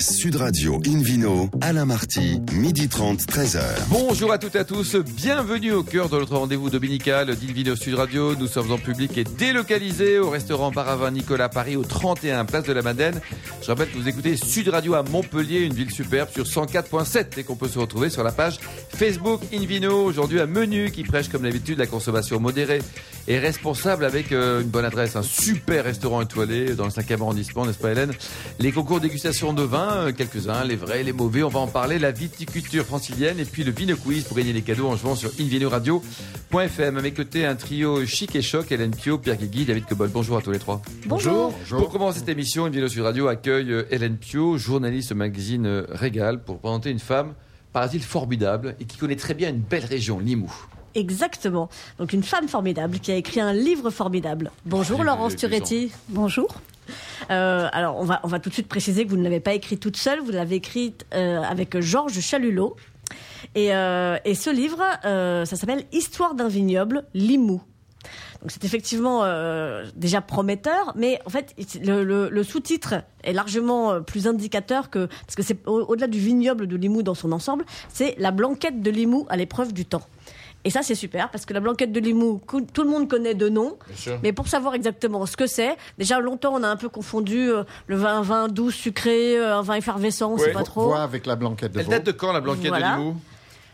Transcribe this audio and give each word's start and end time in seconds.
Sud 0.00 0.36
Radio 0.36 0.80
Invino, 0.86 1.50
Alain 1.60 1.84
Marty, 1.84 2.40
midi 2.52 2.88
30, 2.88 3.20
13h. 3.20 3.60
Bonjour 3.88 4.30
à 4.30 4.38
toutes 4.38 4.54
et 4.54 4.60
à 4.60 4.64
tous, 4.64 4.94
bienvenue 4.94 5.72
au 5.72 5.82
cœur 5.82 6.08
de 6.08 6.18
notre 6.18 6.36
rendez-vous 6.36 6.70
dominical 6.70 7.34
d'Invino 7.34 7.74
Sud 7.74 7.94
Radio. 7.94 8.36
Nous 8.36 8.46
sommes 8.46 8.70
en 8.70 8.78
public 8.78 9.18
et 9.18 9.24
délocalisés 9.24 10.20
au 10.20 10.30
restaurant 10.30 10.70
Baravin 10.70 11.10
Nicolas 11.10 11.48
Paris 11.48 11.74
au 11.74 11.82
31 11.82 12.44
Place 12.44 12.64
de 12.64 12.72
la 12.72 12.82
Madeleine. 12.82 13.20
Je 13.60 13.66
rappelle 13.66 13.90
que 13.90 13.98
vous 13.98 14.08
écoutez 14.08 14.36
Sud 14.36 14.68
Radio 14.68 14.94
à 14.94 15.02
Montpellier, 15.02 15.60
une 15.60 15.74
ville 15.74 15.90
superbe 15.90 16.28
sur 16.30 16.44
104.7 16.44 17.38
et 17.38 17.42
qu'on 17.42 17.56
peut 17.56 17.68
se 17.68 17.80
retrouver 17.80 18.08
sur 18.08 18.22
la 18.22 18.30
page 18.30 18.60
Facebook 18.94 19.40
Invino. 19.52 20.04
Aujourd'hui 20.04 20.40
un 20.40 20.46
menu 20.46 20.92
qui 20.92 21.02
prêche 21.02 21.28
comme 21.28 21.42
d'habitude 21.42 21.78
la 21.78 21.86
consommation 21.86 22.38
modérée 22.38 22.80
et 23.26 23.38
responsable 23.38 24.04
avec 24.04 24.32
euh, 24.32 24.62
une 24.62 24.68
bonne 24.68 24.86
adresse, 24.86 25.16
un 25.16 25.22
super 25.22 25.84
restaurant 25.84 26.22
étoilé 26.22 26.74
dans 26.74 26.84
le 26.84 26.90
5e 26.90 27.20
arrondissement, 27.20 27.66
n'est-ce 27.66 27.78
pas 27.78 27.90
Hélène? 27.90 28.12
Les 28.58 28.72
concours 28.72 29.00
dégustation 29.00 29.52
de 29.52 29.62
vin, 29.62 29.87
euh, 29.96 30.12
quelques-uns, 30.12 30.64
les 30.64 30.76
vrais, 30.76 31.02
les 31.02 31.12
mauvais, 31.12 31.42
on 31.42 31.48
va 31.48 31.60
en 31.60 31.66
parler, 31.66 31.98
la 31.98 32.10
viticulture 32.10 32.84
francilienne 32.84 33.38
et 33.38 33.44
puis 33.44 33.64
le 33.64 33.72
Vino 33.72 33.96
Quiz 33.96 34.24
pour 34.24 34.36
gagner 34.36 34.52
les 34.52 34.62
cadeaux 34.62 34.88
en 34.88 34.96
jouant 34.96 35.14
sur 35.14 35.30
invinoradio.fm. 35.40 36.96
À 36.96 37.02
mes 37.02 37.12
côtés, 37.12 37.44
un 37.44 37.54
trio 37.56 38.04
chic 38.06 38.34
et 38.36 38.42
choc, 38.42 38.70
Hélène 38.72 38.90
Pio, 38.94 39.18
Pierre 39.18 39.36
Guigui, 39.36 39.64
David 39.64 39.86
Cobol. 39.86 40.08
Bonjour 40.08 40.38
à 40.38 40.42
tous 40.42 40.50
les 40.50 40.58
trois. 40.58 40.80
Bonjour. 41.06 41.52
Pour 41.68 41.90
commencer 41.90 42.20
cette 42.20 42.28
émission, 42.28 42.64
Invino 42.66 42.88
Sud 42.88 43.02
Radio 43.02 43.28
accueille 43.28 43.72
euh, 43.72 43.84
Hélène 43.90 44.16
Pio, 44.16 44.58
journaliste 44.58 45.12
au 45.12 45.14
magazine 45.14 45.66
euh, 45.66 45.86
Régal, 45.90 46.42
pour 46.42 46.58
présenter 46.58 46.90
une 46.90 46.98
femme, 46.98 47.34
paraît-il, 47.72 48.02
formidable 48.02 48.76
et 48.80 48.84
qui 48.84 48.96
connaît 48.96 49.16
très 49.16 49.34
bien 49.34 49.50
une 49.50 49.60
belle 49.60 49.84
région, 49.84 50.18
Limoux. 50.18 50.52
Exactement. 50.94 51.68
Donc 51.98 52.12
une 52.12 52.22
femme 52.22 52.48
formidable 52.48 52.98
qui 52.98 53.12
a 53.12 53.16
écrit 53.16 53.40
un 53.40 53.52
livre 53.52 53.90
formidable. 53.90 54.50
Bonjour 54.64 55.00
Ah, 55.02 55.04
Laurence 55.04 55.36
Turetti. 55.36 55.92
Bonjour. 56.08 56.48
Euh, 57.30 57.68
alors 57.72 57.96
on 57.98 58.04
va, 58.04 58.20
on 58.22 58.28
va 58.28 58.38
tout 58.38 58.48
de 58.48 58.54
suite 58.54 58.68
préciser 58.68 59.04
que 59.04 59.10
vous 59.10 59.16
ne 59.16 59.24
l'avez 59.24 59.40
pas 59.40 59.52
écrite 59.54 59.80
toute 59.80 59.96
seule, 59.96 60.20
vous 60.20 60.30
l'avez 60.32 60.56
écrite 60.56 61.06
euh, 61.14 61.42
avec 61.42 61.78
Georges 61.80 62.20
Chalulot. 62.20 62.76
Et, 63.54 63.74
euh, 63.74 64.18
et 64.24 64.34
ce 64.34 64.50
livre, 64.50 64.82
ça 65.02 65.56
s'appelle 65.56 65.84
Histoire 65.92 66.34
d'un 66.34 66.48
vignoble, 66.48 67.04
Limoux. 67.14 67.62
Donc 68.40 68.52
c'est 68.52 68.64
effectivement 68.64 69.24
déjà 69.96 70.20
prometteur, 70.20 70.92
mais 70.94 71.20
en 71.26 71.30
fait 71.30 71.56
le, 71.82 72.42
sous-titre 72.44 72.94
est 73.24 73.32
largement 73.32 74.00
plus 74.00 74.28
indicateur 74.28 74.90
que 74.90 75.06
parce 75.06 75.34
que 75.34 75.42
c'est 75.42 75.66
au- 75.66 75.80
au-delà 75.86 76.06
du 76.06 76.20
vignoble 76.20 76.68
de 76.68 76.76
Limoux 76.76 77.02
dans 77.02 77.16
son 77.16 77.32
ensemble, 77.32 77.64
c'est 77.88 78.14
la 78.18 78.30
blanquette 78.30 78.80
de 78.80 78.90
Limoux 78.92 79.26
à 79.28 79.36
l'épreuve 79.36 79.72
du 79.72 79.84
temps. 79.86 80.02
Et 80.64 80.70
ça 80.70 80.82
c'est 80.82 80.94
super 80.96 81.30
parce 81.30 81.46
que 81.46 81.54
la 81.54 81.60
blanquette 81.60 81.92
de 81.92 82.00
Limoux, 82.00 82.40
tout 82.74 82.82
le 82.82 82.88
monde 82.90 83.08
connaît 83.08 83.34
de 83.34 83.48
nom, 83.48 83.78
mais 84.22 84.32
pour 84.32 84.48
savoir 84.48 84.74
exactement 84.74 85.24
ce 85.24 85.36
que 85.36 85.46
c'est, 85.46 85.76
déjà 85.98 86.18
longtemps 86.20 86.52
on 86.54 86.62
a 86.62 86.68
un 86.68 86.76
peu 86.76 86.88
confondu 86.88 87.50
euh, 87.50 87.62
le 87.86 87.96
vin 87.96 88.20
vin 88.22 88.48
doux 88.48 88.70
sucré, 88.70 89.38
euh, 89.38 89.56
un 89.58 89.62
vin 89.62 89.74
effervescent, 89.74 90.32
on 90.32 90.36
Ouais. 90.36 90.44
sait 90.46 90.52
pas 90.52 90.64
trop. 90.64 90.86
Voix 90.86 91.02
avec 91.02 91.26
la 91.26 91.36
blanquette 91.36 91.72
de 91.72 91.80
Elle 91.80 91.86
date 91.86 92.04
de 92.06 92.12
quand 92.12 92.32
la 92.32 92.40
blanquette 92.40 92.68
Voilà. 92.68 92.96
de 92.96 92.98
Limoux? 92.98 93.16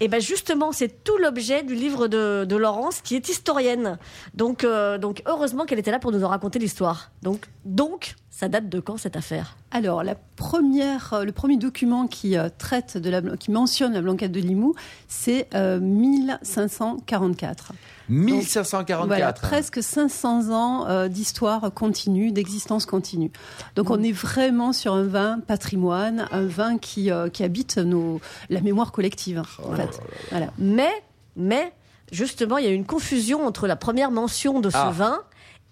Et 0.00 0.08
ben 0.08 0.20
justement, 0.20 0.72
c'est 0.72 1.04
tout 1.04 1.16
l'objet 1.18 1.62
du 1.62 1.74
livre 1.74 2.08
de, 2.08 2.44
de 2.44 2.56
Laurence, 2.56 3.00
qui 3.00 3.14
est 3.14 3.28
historienne. 3.28 3.96
Donc, 4.34 4.64
euh, 4.64 4.98
donc 4.98 5.22
heureusement 5.26 5.64
qu'elle 5.66 5.78
était 5.78 5.92
là 5.92 6.00
pour 6.00 6.10
nous 6.12 6.24
en 6.24 6.28
raconter 6.28 6.58
l'histoire. 6.58 7.12
Donc, 7.22 7.46
donc, 7.64 8.16
ça 8.36 8.48
date 8.48 8.68
de 8.68 8.80
quand 8.80 8.96
cette 8.96 9.14
affaire? 9.16 9.56
Alors, 9.70 10.02
la 10.02 10.16
première, 10.36 11.12
euh, 11.12 11.24
le 11.24 11.30
premier 11.30 11.56
document 11.56 12.08
qui 12.08 12.36
euh, 12.36 12.48
traite 12.58 12.96
de 12.98 13.08
la, 13.08 13.20
qui 13.36 13.52
mentionne 13.52 13.92
la 13.92 14.02
blanquette 14.02 14.32
de 14.32 14.40
Limoux, 14.40 14.74
c'est 15.06 15.46
euh, 15.54 15.78
1544. 15.80 17.72
1544. 18.08 19.06
Voilà, 19.06 19.32
presque 19.32 19.82
500 19.82 20.50
ans 20.50 20.86
euh, 20.88 21.08
d'histoire 21.08 21.72
continue, 21.72 22.32
d'existence 22.32 22.86
continue. 22.86 23.30
Donc, 23.76 23.90
on 23.90 24.02
est 24.02 24.12
vraiment 24.12 24.72
sur 24.72 24.94
un 24.94 25.04
vin 25.04 25.40
patrimoine, 25.40 26.26
un 26.30 26.44
vin 26.46 26.76
qui, 26.78 27.10
euh, 27.10 27.28
qui 27.28 27.44
habite 27.44 27.78
nos, 27.78 28.20
la 28.50 28.60
mémoire 28.60 28.92
collective. 28.92 29.38
en 29.62 29.74
fait. 29.74 30.00
Voilà. 30.30 30.48
Mais, 30.58 30.90
mais, 31.36 31.72
justement, 32.12 32.58
il 32.58 32.64
y 32.64 32.68
a 32.68 32.72
une 32.72 32.84
confusion 32.84 33.46
entre 33.46 33.66
la 33.66 33.76
première 33.76 34.10
mention 34.10 34.60
de 34.60 34.70
ce 34.70 34.76
Ah. 34.76 34.90
vin. 34.90 35.20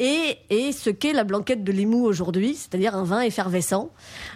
Et, 0.04 0.36
et 0.50 0.72
ce 0.72 0.90
qu'est 0.90 1.12
la 1.12 1.22
blanquette 1.22 1.62
de 1.62 1.70
Limoux 1.70 2.04
aujourd'hui, 2.04 2.54
c'est-à-dire 2.56 2.94
un 2.96 3.04
vin 3.04 3.20
effervescent. 3.20 3.90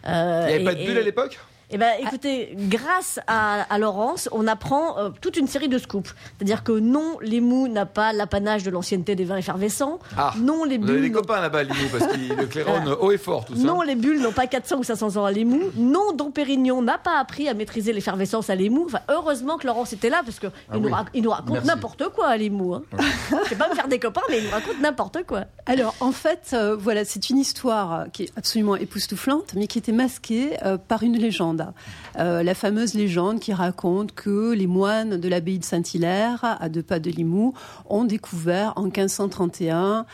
Euh, 0.07 0.47
Il 0.49 0.49
n'y 0.49 0.53
avait 0.55 0.63
et- 0.63 0.65
pas 0.65 0.75
de 0.75 0.85
bulle 0.87 0.99
à 0.99 1.03
l'époque? 1.03 1.39
Eh 1.71 1.79
ben, 1.79 1.93
écoutez, 2.01 2.55
grâce 2.57 3.19
à, 3.27 3.63
à 3.63 3.79
Laurence, 3.79 4.29
on 4.31 4.47
apprend 4.47 4.99
euh, 4.99 5.11
toute 5.21 5.37
une 5.37 5.49
série 5.49 5.69
de 5.69 5.79
scoops. 5.79 6.15
C'est-à-dire 6.39 6.63
que 6.63 6.71
non, 6.71 7.19
Limoux 7.21 7.67
n'a 7.67 7.87
pas 7.87 8.13
l'apanage 8.13 8.63
de 8.63 8.71
l'ancienneté 8.71 9.17
des 9.17 9.25
vins 9.25 9.37
effervescents. 9.37 9.99
Ah, 10.17 10.33
non, 10.39 10.63
les 10.63 10.79
Vous 10.79 10.85
avez 10.85 10.93
bulles. 11.01 11.03
des 11.03 11.11
copains 11.13 11.41
là-bas 11.41 11.59
à 11.59 11.63
Limoux 11.65 11.89
parce 11.91 12.07
que 12.13 12.35
le 12.41 12.47
claironne 12.47 12.89
haut 13.01 13.11
et 13.11 13.19
fort, 13.19 13.45
tout 13.47 13.57
ça. 13.57 13.63
Non, 13.63 13.83
les 13.83 13.97
bulles 13.97 14.21
n'ont 14.21 14.31
pas 14.31 14.47
400 14.47 14.77
ou 14.79 14.85
500 14.85 15.17
ans 15.17 15.25
à 15.25 15.33
Limoux. 15.33 15.73
Non, 15.77 16.13
Dom 16.13 16.31
Pérignon 16.31 16.83
n'a 16.83 16.99
pas 16.99 17.19
appris 17.19 17.49
à 17.49 17.55
maîtriser 17.55 17.93
l'effervescence 17.93 18.49
à 18.49 18.55
Limoux. 18.55 18.85
Enfin, 18.87 19.01
heureusement 19.11 19.57
que 19.59 19.67
Laurence 19.67 19.93
était 19.93 20.11
là 20.11 20.23
parce 20.25 20.39
que 20.39 20.47
il, 20.73 20.79
nous, 20.81 20.87
oui. 20.89 20.93
rac- 20.95 21.09
il 21.15 21.23
nous 21.25 21.31
raconte 21.31 21.65
n'importe 21.65 22.09
quoi 22.11 22.29
à 22.29 22.37
Limoux. 22.37 22.75
Hein. 22.75 22.83
Je 23.45 23.51
vais 23.51 23.57
pas 23.57 23.69
me 23.69 23.75
faire 23.75 23.89
des 23.89 23.99
copains, 23.99 24.21
mais 24.31 24.39
il 24.39 24.45
nous 24.45 24.51
raconte 24.51 24.81
n'importe 24.81 25.25
quoi. 25.27 25.43
Alors, 25.67 25.97
en 25.99 26.13
fait, 26.13 26.51
euh, 26.53 26.77
voilà, 26.79 27.05
c'est 27.05 27.29
une 27.29 27.39
histoire 27.39 27.93
euh, 27.93 28.05
qui 28.13 28.23
est 28.25 28.33
absolument 28.37 28.77
époustouflante, 28.77 29.55
mais 29.57 29.67
qui 29.67 29.79
était 29.79 29.91
masquée 29.91 30.57
euh, 30.65 30.79
par 30.79 31.03
une 31.03 31.17
légende. 31.19 31.56
Euh, 32.19 32.43
la 32.43 32.55
fameuse 32.55 32.95
légende 32.95 33.41
qui 33.41 33.53
raconte 33.53 34.15
que 34.15 34.53
les 34.53 34.67
moines 34.67 35.17
de 35.17 35.29
l'abbaye 35.29 35.59
de 35.59 35.65
Saint-Hilaire, 35.65 36.57
à 36.61 36.69
deux 36.69 36.83
pas 36.83 36.99
de 36.99 37.11
Limoux, 37.11 37.55
ont 37.89 38.05
découvert 38.05 38.73
en 38.77 38.85
1531 38.85 40.07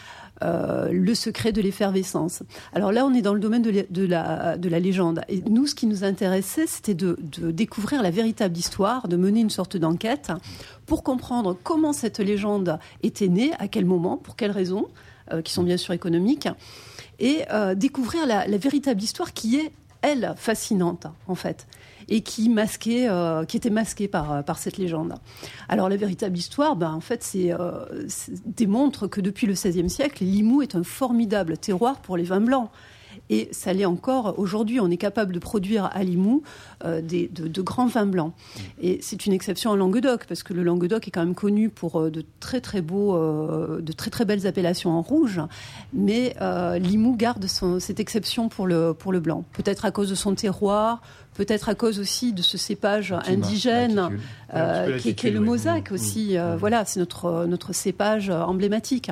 euh, 0.42 0.88
le 0.90 1.14
secret 1.14 1.52
de 1.52 1.60
l'effervescence. 1.60 2.42
Alors 2.74 2.90
là, 2.90 3.06
on 3.06 3.14
est 3.14 3.22
dans 3.22 3.34
le 3.34 3.40
domaine 3.40 3.62
de 3.62 3.70
la, 3.70 3.82
de 3.88 4.04
la, 4.04 4.58
de 4.58 4.68
la 4.68 4.80
légende. 4.80 5.20
Et 5.28 5.40
nous, 5.42 5.66
ce 5.66 5.74
qui 5.74 5.86
nous 5.86 6.02
intéressait, 6.04 6.66
c'était 6.66 6.94
de, 6.94 7.16
découvrir 7.50 8.02
la 8.02 8.10
véritable 8.10 8.56
histoire, 8.56 9.06
de 9.06 9.16
mener 9.16 9.40
une 9.40 9.50
sorte 9.50 9.76
d'enquête 9.76 10.32
pour 10.86 11.04
comprendre 11.04 11.56
comment 11.62 11.92
cette 11.92 12.18
légende 12.18 12.78
était 13.02 13.28
née, 13.28 13.52
à 13.58 13.68
quel 13.68 13.84
moment, 13.84 14.16
pour 14.16 14.34
quelles 14.34 14.50
raisons, 14.50 14.88
euh, 15.32 15.42
qui 15.42 15.52
sont 15.52 15.62
bien 15.62 15.76
sûr 15.76 15.94
économiques, 15.94 16.48
et 17.20 17.44
découvrir 17.76 18.26
la 18.26 18.56
véritable 18.56 19.00
histoire 19.00 19.32
qui 19.32 19.56
est, 19.56 19.70
elle, 20.02 20.34
fascinante, 20.36 21.06
en 21.26 21.34
fait, 21.34 21.66
et 22.08 22.20
qui, 22.22 22.48
masquait, 22.48 23.08
euh, 23.08 23.44
qui 23.44 23.56
était 23.56 23.70
masquée 23.70 24.08
par, 24.08 24.32
euh, 24.32 24.42
par 24.42 24.58
cette 24.58 24.76
légende. 24.76 25.14
Alors 25.68 25.88
la 25.88 25.96
véritable 25.96 26.36
histoire, 26.36 26.76
ben, 26.76 26.92
en 26.92 27.00
fait, 27.00 27.22
c'est, 27.22 27.52
euh, 27.52 27.84
démontre 28.44 29.06
que 29.06 29.20
depuis 29.20 29.46
le 29.46 29.54
XVIe 29.54 29.88
siècle, 29.88 30.24
Limoux 30.24 30.62
est 30.62 30.74
un 30.74 30.82
formidable 30.82 31.56
terroir 31.56 32.00
pour 32.00 32.16
les 32.16 32.24
vins 32.24 32.40
blancs. 32.40 32.70
Et 33.32 33.48
ça 33.50 33.72
l'est 33.72 33.86
encore 33.86 34.38
aujourd'hui. 34.38 34.78
On 34.80 34.90
est 34.90 34.96
capable 34.98 35.32
de 35.32 35.38
produire 35.38 35.88
à 35.92 36.02
Limoux 36.04 36.42
euh, 36.84 37.00
des, 37.00 37.28
de, 37.28 37.48
de 37.48 37.62
grands 37.62 37.86
vins 37.86 38.04
blancs. 38.04 38.32
Et 38.80 38.98
c'est 39.00 39.24
une 39.26 39.32
exception 39.32 39.70
en 39.70 39.76
Languedoc, 39.76 40.26
parce 40.26 40.42
que 40.42 40.52
le 40.52 40.62
Languedoc 40.62 41.08
est 41.08 41.10
quand 41.10 41.24
même 41.24 41.34
connu 41.34 41.70
pour 41.70 41.98
euh, 41.98 42.10
de 42.10 42.24
très 42.40 42.60
très 42.60 42.82
beaux, 42.82 43.16
euh, 43.16 43.80
de 43.80 43.92
très 43.92 44.10
très 44.10 44.24
belles 44.26 44.46
appellations 44.46 44.90
en 44.90 45.00
rouge. 45.02 45.40
Mais 45.94 46.34
euh, 46.42 46.78
Limoux 46.78 47.16
garde 47.16 47.46
son- 47.46 47.80
cette 47.80 48.00
exception 48.00 48.48
pour 48.50 48.66
le, 48.66 48.92
pour 48.92 49.12
le 49.12 49.20
blanc. 49.20 49.44
Peut-être 49.54 49.84
à 49.86 49.90
cause 49.90 50.10
de 50.10 50.14
son 50.14 50.34
terroir, 50.34 51.00
peut-être 51.34 51.68
à 51.68 51.74
cause 51.74 51.98
aussi 51.98 52.32
de 52.32 52.42
ce 52.42 52.58
cépage 52.58 53.14
indigène. 53.26 54.10
Euh, 54.54 54.98
qui, 54.98 55.08
est- 55.08 55.14
qui 55.14 55.28
est 55.28 55.30
le 55.30 55.38
oui. 55.38 55.46
mosaque 55.46 55.90
Mm. 55.90 55.94
aussi. 55.94 56.36
euh, 56.36 56.56
Voilà, 56.58 56.84
c'est 56.84 57.00
notre, 57.00 57.46
notre 57.46 57.72
cépage 57.72 58.28
euh, 58.28 58.42
emblématique 58.42 59.10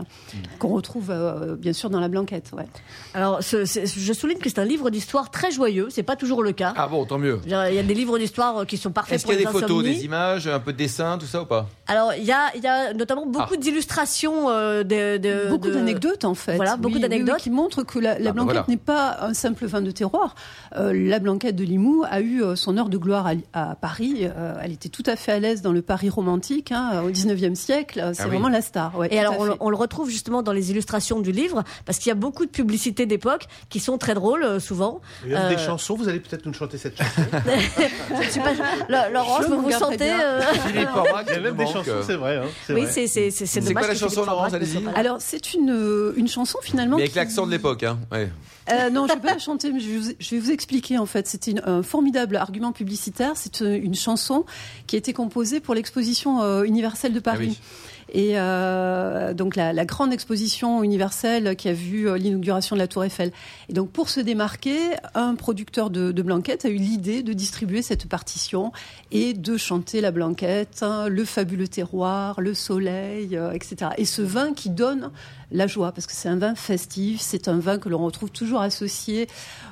qu'on 0.59 0.69
retrouve 0.69 1.07
euh, 1.11 1.57
bien 1.57 1.73
sûr 1.73 1.89
dans 1.89 1.99
la 2.01 2.09
blanquette. 2.09 2.51
Ouais. 2.55 2.67
Alors, 3.15 3.43
ce- 3.43 3.65
je 3.65 4.13
souligne 4.13 4.37
que 4.37 4.51
c'est 4.51 4.59
un 4.59 4.67
livre 4.67 4.91
d'histoire 4.91 5.31
très 5.31 5.51
joyeux. 5.51 5.89
C'est 5.91 6.03
pas 6.03 6.17
toujours 6.17 6.43
le 6.43 6.53
cas. 6.53 6.75
Ah 6.77 6.89
bon, 6.89 7.07
tant 7.07 7.17
mieux. 7.17 7.41
Il 7.47 7.51
y 7.53 7.55
a 7.55 7.83
des 7.83 7.95
livres 7.95 8.19
d'histoire 8.19 8.67
qui 8.67 8.77
sont 8.77 8.91
parfaits 8.91 9.15
Est-ce 9.15 9.25
pour 9.25 9.33
qu'il 9.33 9.41
y 9.41 9.47
a 9.47 9.49
les 9.49 9.55
des 9.55 9.61
photos, 9.61 9.83
des 9.83 10.05
images, 10.05 10.47
un 10.47 10.61
peu 10.61 10.75
de 10.75 10.77
dessin, 10.79 11.17
tout 11.17 11.25
ça 11.25 11.41
ou 11.41 11.47
pas? 11.47 11.71
Alors, 11.87 12.13
il 12.13 12.25
y 12.25 12.33
a, 12.33 12.55
il 12.55 12.63
y 12.63 12.67
a 12.67 12.93
notamment 12.93 13.25
beaucoup 13.25 13.55
Ah. 13.55 13.57
d'illustrations 13.57 14.51
euh, 14.51 14.83
de, 14.83 15.17
de- 15.17 15.49
Beaucoup 15.49 15.69
de- 15.69 15.73
d'anecdotes 15.75 16.27
en 16.27 16.35
fait. 16.35 16.57
Voilà, 16.57 16.77
beaucoup 16.77 16.99
d'anecdotes. 16.99 17.37
oui, 17.37 17.43
qui 17.43 17.51
montrent 17.51 17.83
que 17.83 17.99
la, 17.99 18.19
la 18.19 18.19
Ah, 18.19 18.23
bah 18.25 18.33
blanquette 18.33 18.53
voilà. 18.57 18.67
n'est 18.69 18.77
pas 18.77 19.17
un 19.23 19.33
simple 19.33 19.65
vin 19.65 19.81
de 19.81 19.91
terroir. 19.91 20.35
Euh, 20.77 20.93
la 20.93 21.19
blanquette 21.19 21.57
de 21.57 21.65
Limoux 21.65 22.05
a 22.11 22.21
eu 22.21 22.43
euh, 22.43 22.57
son 22.57 22.77
heure 22.77 22.89
de 22.89 22.99
gloire 22.99 23.27
à, 23.27 23.33
à 23.71 23.75
Paris. 23.77 24.19
Euh, 24.23 24.55
elle 24.63 24.73
était 24.73 24.89
tout 24.89 25.03
à 25.07 25.17
fait 25.17 25.33
à 25.33 25.39
l'aise 25.39 25.63
dans 25.63 25.73
le 25.73 25.81
Paris 25.83 26.11
romantique 26.11 26.73
hein, 26.73 27.03
au 27.05 27.11
19e 27.11 27.55
siècle. 27.55 28.01
C'est 28.15 28.23
Ah 28.23 28.25
oui. 28.25 28.31
vraiment 28.33 28.49
la 28.49 28.61
star. 28.63 28.97
ouais, 28.99 29.09
Et 29.11 29.19
alors, 29.19 29.37
on, 29.39 29.45
le- 29.45 29.51
fait. 29.53 29.57
on 29.61 29.71
le 29.71 29.77
retrouve 29.77 30.11
justement 30.11 30.43
dans 30.43 30.53
les 30.53 30.71
illustrations 30.71 31.21
du 31.21 31.33
livre, 31.33 31.63
parce 31.87 31.99
qu'il 31.99 32.09
y 32.09 32.13
a 32.13 32.17
beaucoup 32.17 32.45
de 32.45 32.51
publicités 32.51 33.07
d'époque 33.07 33.47
qui 33.69 33.81
sont 33.81 33.97
très 33.97 34.15
drôles, 34.15 34.43
euh, 34.45 34.61
souvent. 34.61 35.01
Il 35.25 35.33
y 35.33 35.35
a 35.35 35.45
Euh, 35.45 35.49
des 35.51 35.59
chansons, 35.59 35.95
vous 35.95 36.09
allez 36.09 36.21
peut-être 36.21 36.45
nous 36.47 36.53
chanter 36.53 36.77
cette 36.79 36.97
chanson. 36.99 37.23
Je 38.11 38.17
ne 38.27 38.31
suis 38.31 38.41
pas... 38.41 38.51
La- 38.89 39.09
Laurence, 39.11 39.43
Je 39.43 39.55
vous 39.55 39.63
vous 39.63 39.71
sentez... 39.71 40.11
euh, 40.13 40.41
Il 40.69 40.81
y 40.81 41.35
a 41.35 41.41
même 41.41 41.57
des 41.57 41.67
chansons, 41.67 41.85
euh, 41.89 42.03
c'est 42.07 42.17
vrai. 42.17 42.37
hein, 42.39 42.43
c'est 42.67 42.75
Oui, 42.75 42.85
c'est 42.91 43.07
c'est- 43.07 43.73
quoi 43.73 43.87
la 43.87 43.95
chanson, 43.95 44.09
Philippe 44.09 44.27
Laurence, 44.31 44.51
ne 44.53 44.57
allez-y. 44.57 44.85
Alors 44.95 45.17
c'est 45.21 45.55
une, 45.55 45.71
euh, 45.71 46.13
une 46.17 46.29
chanson 46.29 46.59
finalement. 46.63 46.97
Mais 46.97 47.03
avec 47.03 47.13
qui- 47.13 47.19
l'accent 47.19 47.47
de 47.47 47.51
l'époque, 47.51 47.83
hein. 47.85 47.99
Ouais. 48.13 48.31
Euh, 48.73 48.89
non, 48.91 49.07
je 49.09 49.15
vais 49.15 49.21
pas 49.21 49.33
la 49.33 49.39
chanter, 49.39 49.73
mais 49.73 49.81
je 49.81 49.89
vais 49.89 49.99
vous, 49.99 50.11
je 50.19 50.31
vais 50.35 50.39
vous 50.41 50.51
expliquer 50.51 50.99
en 50.99 51.07
fait. 51.07 51.27
C'était 51.27 51.55
un 51.65 51.83
formidable 51.83 52.00
argument 52.37 52.73
publicitaire. 52.73 53.33
C'est 53.37 53.63
euh, 53.63 53.79
une 53.81 53.95
chanson 53.95 54.45
qui 54.87 54.97
a 54.97 54.99
été 54.99 55.13
composée 55.13 55.61
pour 55.61 55.75
l'exposition 55.75 56.43
euh, 56.43 56.63
universelle 56.65 57.13
de 57.13 57.21
Paris. 57.21 57.59
Ah 57.61 58.00
et 58.13 58.33
euh, 58.35 59.35
donc 59.35 59.57
la, 59.57 59.73
la, 59.73 59.85
grande 59.85 60.13
exposition 60.13 60.83
universelle 60.83 61.57
qui 61.57 61.69
a 61.69 61.73
vu 61.73 62.09
euh, 62.09 62.17
l'inauguration 62.17 62.77
de 62.77 62.81
la 62.81 62.89
Tour 62.89 63.05
Eiffel. 63.05 63.33
Et 63.69 63.73
donc 63.73 63.91
pour 63.91 64.09
se 64.09 64.21
démarquer, 64.21 64.79
un 65.15 65.35
producteur 65.35 65.91
de, 65.91 66.13
de 66.13 66.23
blanquettes 66.23 66.65
a 66.65 66.69
eu 66.69 66.77
l'idée 66.77 67.23
de 67.23 67.33
distribuer 67.33 67.83
cette 67.83 68.09
partition 68.09 68.73
et 69.13 69.35
de 69.35 69.57
chanter 69.57 70.01
la 70.01 70.11
blanquette, 70.11 70.83
hein, 70.83 71.09
le 71.09 71.25
fabuleux 71.25 71.69
terroir, 71.69 72.41
le 72.41 72.55
soleil, 72.55 73.37
euh, 73.37 73.53
etc. 73.53 73.93
Et 73.97 74.05
ce 74.05 74.23
vin 74.23 74.53
qui 74.53 74.71
donne 74.71 75.11
la 75.53 75.67
joie, 75.67 75.93
parce 75.93 76.07
que 76.07 76.13
c'est 76.13 76.29
un 76.29 76.37
vin 76.37 76.55
festif, 76.55 77.21
c'est 77.21 77.49
un 77.49 77.59
vin 77.59 77.79
que 77.79 77.89
l'on 77.89 77.99
retrouve 77.99 78.31
toujours 78.31 78.61
associé 78.61 79.27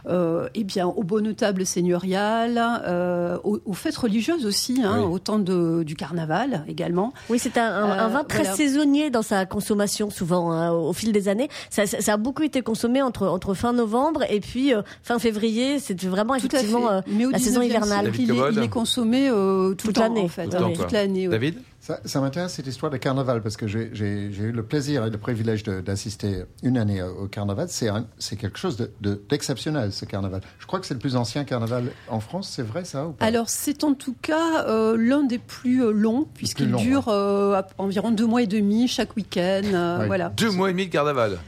euh, 0.09 0.49
eh 0.55 0.65
bien, 0.65 0.87
aux 0.87 1.05
bonnes 1.05 1.35
tables 1.35 1.65
seigneuriales, 1.65 2.61
euh, 2.87 3.39
aux, 3.45 3.73
fêtes 3.75 3.97
religieuses 3.97 4.45
aussi, 4.45 4.83
hein, 4.83 5.03
au 5.03 5.19
temps 5.19 5.39
de, 5.39 5.83
du 5.85 5.95
carnaval 5.95 6.65
également. 6.67 7.13
Oui, 7.29 7.39
c'est 7.39 7.59
un, 7.59 7.73
un, 7.73 8.09
vin 8.09 8.25
très 8.29 8.45
saisonnier 8.45 9.11
dans 9.11 9.23
sa 9.23 9.47
consommation, 9.47 10.11
souvent, 10.11 10.53
hein, 10.53 10.71
au 10.73 10.93
fil 10.93 11.13
des 11.13 11.29
années. 11.29 11.49
Ça, 11.71 11.87
ça, 11.87 12.13
a 12.13 12.17
beaucoup 12.17 12.43
été 12.43 12.63
consommé 12.63 13.03
entre, 13.03 13.27
entre 13.27 13.55
fin 13.55 13.73
novembre 13.73 14.25
et 14.31 14.41
puis 14.41 14.73
fin 15.03 15.19
février. 15.19 15.79
C'est 15.79 16.01
vraiment 16.05 16.35
effectivement 16.35 17.03
la 17.07 17.39
saison 17.39 17.63
hivernale. 17.63 18.13
Il 18.19 18.31
est, 18.31 18.53
il 18.53 18.59
est, 18.63 18.69
consommé 18.69 19.31
toute 19.77 19.99
l'année, 19.99 20.23
en 20.23 20.29
fait. 20.29 20.49
Toute 20.49 20.93
l'année. 20.93 21.29
David? 21.29 21.59
Ça, 21.81 22.21
m'intéresse 22.21 22.53
cette 22.55 22.67
histoire 22.67 22.91
de 22.91 22.97
carnaval 22.97 23.43
parce 23.43 23.57
que 23.57 23.67
j'ai 23.67 23.89
eu 23.89 24.53
le 24.53 24.63
plaisir 24.63 25.07
et 25.07 25.11
le 25.11 25.19
privilège 25.19 25.63
d'assister 25.63 26.45
une 26.63 26.77
année 26.77 27.03
au 27.03 27.29
carnaval. 27.29 27.69
C'est 27.69 28.37
quelque 28.37 28.59
chose 28.59 28.77
d'exceptionnel, 29.01 29.87
de, 29.87 29.93
ce 29.93 30.05
carnaval. 30.05 30.41
Je 30.59 30.67
crois 30.67 30.81
que 30.81 30.87
c'est 30.87 30.95
le 30.95 31.01
plus 31.01 31.17
ancien 31.17 31.45
carnaval 31.45 31.93
en 32.09 32.21
France, 32.21 32.53
c'est 32.55 32.63
vrai 32.63 32.85
ça 32.85 33.07
ou 33.07 33.13
pas? 33.13 33.25
Alors 33.25 33.49
c'est 33.49 33.85
en 33.85 33.95
tout 33.95 34.15
cas 34.21 34.67
euh, 34.67 34.97
l'un 34.99 35.23
des 35.23 35.39
plus 35.39 35.85
euh, 35.85 35.93
longs 35.93 36.27
puisqu'il 36.35 36.73
dure 36.73 37.09
euh, 37.09 37.61
environ 37.79 38.11
deux 38.11 38.27
mois 38.27 38.43
et 38.43 38.47
demi 38.47 38.89
chaque 38.89 39.17
week-end. 39.17 40.05
voilà. 40.07 40.31
Deux 40.31 40.51
mois 40.51 40.71
et 40.71 40.73
demi 40.73 40.87
de 40.87 40.93
carnaval 40.93 41.39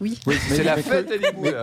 oui, 0.00 0.18
c'est 0.48 0.64
la 0.64 0.76
fête 0.76 1.12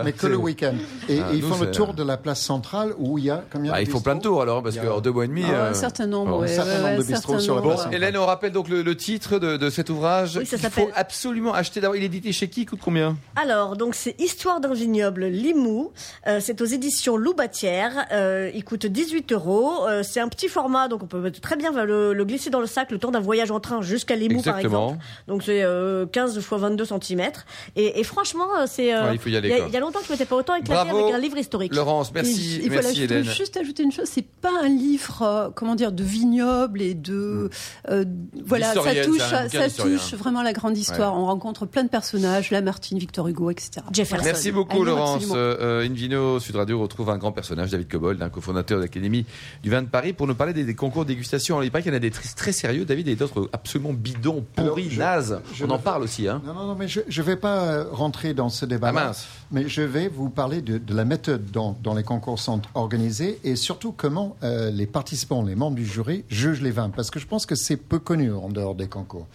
mais, 0.04 0.12
que 0.12 0.26
le 0.28 0.36
week-end. 0.36 0.74
Et, 1.08 1.18
ah, 1.20 1.30
ils 1.32 1.42
font 1.42 1.60
le 1.60 1.72
tour 1.72 1.92
de 1.92 2.04
la 2.04 2.16
place 2.16 2.40
centrale 2.40 2.94
où 2.96 3.18
il 3.18 3.24
y 3.24 3.30
a 3.30 3.42
combien 3.52 3.72
ah, 3.74 3.80
Il 3.80 3.88
faut 3.88 3.98
plein 3.98 4.14
de 4.14 4.20
tours 4.20 4.40
alors, 4.42 4.62
parce 4.62 4.76
qu'en 4.76 5.00
deux 5.00 5.10
mois 5.10 5.24
et 5.24 5.28
demi. 5.28 5.44
Ah, 5.44 5.68
un 5.68 5.74
certain 5.74 6.06
nombre, 6.06 6.44
un 6.44 6.46
certain 6.46 6.78
nombre 6.78 7.02
de 7.02 7.08
bistrots 7.08 7.40
sur 7.40 7.56
la 7.56 7.62
place. 7.62 7.84
Bon, 7.86 7.90
Hélène, 7.90 8.16
on 8.16 8.26
rappelle 8.26 8.52
donc 8.52 8.68
le, 8.68 8.96
titre 8.96 9.38
de, 9.38 9.70
cet 9.70 9.90
ouvrage. 9.90 10.36
Oui, 10.36 10.46
ça 10.46 10.56
Il 10.56 10.70
faut 10.70 10.88
absolument 10.94 11.52
acheter. 11.52 11.80
D'abord, 11.80 11.96
il 11.96 12.02
est 12.02 12.06
édité 12.06 12.32
chez 12.32 12.48
qui 12.48 12.62
Il 12.62 12.66
coûte 12.66 12.80
combien? 12.82 13.16
Alors, 13.34 13.76
donc 13.76 13.94
c'est 13.94 14.14
Histoire 14.20 14.60
d'un 14.60 14.72
vignoble 14.72 15.26
Limoux. 15.26 15.92
Euh, 16.26 16.38
c'est 16.40 16.60
aux 16.60 16.66
éditions 16.66 17.16
Loubatière. 17.16 18.06
Euh, 18.12 18.50
il 18.54 18.64
coûte 18.64 18.86
18 18.86 19.32
euros. 19.32 19.86
Euh, 19.88 20.02
c'est 20.04 20.20
un 20.20 20.28
petit 20.28 20.48
format, 20.48 20.86
donc 20.86 21.02
on 21.02 21.06
peut 21.06 21.30
très 21.32 21.56
bien 21.56 21.72
le, 21.72 22.24
glisser 22.24 22.50
dans 22.50 22.60
le 22.60 22.66
sac 22.66 22.92
le 22.92 22.98
temps 22.98 23.10
d'un 23.10 23.20
voyage 23.20 23.50
en 23.50 23.58
train 23.60 23.82
jusqu'à 23.82 24.14
Limoux, 24.14 24.42
par 24.42 24.58
exemple. 24.58 24.98
Donc 25.26 25.42
c'est 25.42 25.64
15 26.12 26.36
x 26.36 26.48
22 26.52 26.84
cm. 26.84 27.32
Et, 27.74 28.00
et 28.00 28.04
franchement, 28.04 28.27
c'est 28.66 28.86
il 29.28 29.32
y 29.32 29.36
aller. 29.36 29.62
Il 29.68 29.72
y, 29.72 29.76
a 29.76 29.80
longtemps 29.80 30.00
que 30.00 30.06
je 30.06 30.12
m'étais 30.12 30.24
pas 30.24 30.36
autant 30.36 30.54
éclaté 30.54 30.90
avec 30.90 31.14
un 31.14 31.18
livre 31.18 31.38
historique. 31.38 31.74
Laurence, 31.74 32.12
merci. 32.12 32.60
Il, 32.62 32.70
merci 32.70 33.02
Hélène. 33.04 33.24
juste 33.24 33.56
ajouter 33.56 33.82
une 33.82 33.92
chose, 33.92 34.08
c'est 34.10 34.26
pas 34.26 34.52
un 34.62 34.68
livre, 34.68 35.22
euh, 35.22 35.48
comment 35.54 35.74
dire, 35.74 35.92
de 35.92 36.02
vignoble 36.02 36.82
et 36.82 36.94
de, 36.94 37.50
mm. 37.50 37.90
euh, 37.90 38.04
voilà, 38.44 38.72
ça 38.74 39.04
touche, 39.04 39.18
ça, 39.18 39.68
touche 39.70 40.14
vraiment 40.14 40.42
la 40.42 40.52
grande 40.52 40.76
histoire. 40.76 41.14
On 41.14 41.26
rencontre 41.26 41.66
plein 41.66 41.84
de 41.84 41.88
personnages, 41.88 42.50
Lamartine, 42.50 42.98
Victor 42.98 43.28
Hugo, 43.28 43.50
etc. 43.50 43.84
Jefferson. 43.92 44.24
Merci 44.24 44.52
beaucoup, 44.52 44.84
Laurence. 44.84 45.26
Euh, 45.32 45.86
Invino 45.86 46.40
Sud 46.40 46.56
Radio 46.56 46.80
retrouve 46.80 47.10
un 47.10 47.18
grand 47.18 47.32
personnage, 47.32 47.70
David 47.70 47.88
Cobold, 47.88 48.22
un 48.22 48.30
cofondateur 48.30 48.78
de 48.78 48.84
l'Académie 48.84 49.26
du 49.62 49.70
vin 49.70 49.82
de 49.82 49.88
Paris, 49.88 50.12
pour 50.12 50.26
nous 50.26 50.34
parler 50.34 50.52
des, 50.52 50.74
concours 50.74 51.04
de 51.04 51.08
dégustation. 51.08 51.56
Alors, 51.56 51.64
il 51.64 51.70
paraît 51.70 51.82
qu'il 51.82 51.92
y 51.92 51.94
en 51.94 51.96
a 51.96 52.00
des 52.00 52.10
très, 52.10 52.28
très 52.28 52.52
sérieux, 52.52 52.84
David, 52.84 53.08
et 53.08 53.16
d'autres 53.16 53.48
absolument 53.52 53.92
bidons, 53.92 54.44
pourris, 54.54 54.96
nazes. 54.96 55.40
On 55.62 55.70
en 55.70 55.78
parle 55.78 56.02
aussi, 56.02 56.28
hein. 56.28 56.42
Non, 56.44 56.54
non, 56.54 56.66
non, 56.66 56.74
mais 56.74 56.88
je 56.88 57.00
ne 57.00 57.26
vais 57.26 57.36
pas 57.36 57.84
rentrer 57.84 58.17
dans 58.26 58.48
ce 58.48 58.66
débat. 58.66 58.92
Ah 58.94 59.12
mais 59.50 59.68
je 59.68 59.82
vais 59.82 60.08
vous 60.08 60.28
parler 60.28 60.60
de, 60.60 60.80
la 60.92 61.04
méthode 61.04 61.50
dont, 61.50 61.76
les 61.94 62.02
concours 62.02 62.38
sont 62.38 62.60
organisés 62.74 63.38
et 63.44 63.56
surtout 63.56 63.92
comment 63.92 64.36
euh, 64.42 64.70
les 64.70 64.86
participants, 64.86 65.42
les 65.42 65.54
membres 65.54 65.76
du 65.76 65.86
jury, 65.86 66.24
jugent 66.28 66.60
les 66.60 66.70
vins. 66.70 66.90
Parce 66.90 67.10
que 67.10 67.18
je 67.18 67.26
pense 67.26 67.46
que 67.46 67.54
c'est 67.54 67.76
peu 67.76 67.98
connu 67.98 68.32
en 68.32 68.48
dehors 68.48 68.74
des 68.74 68.88
concours. 68.88 69.26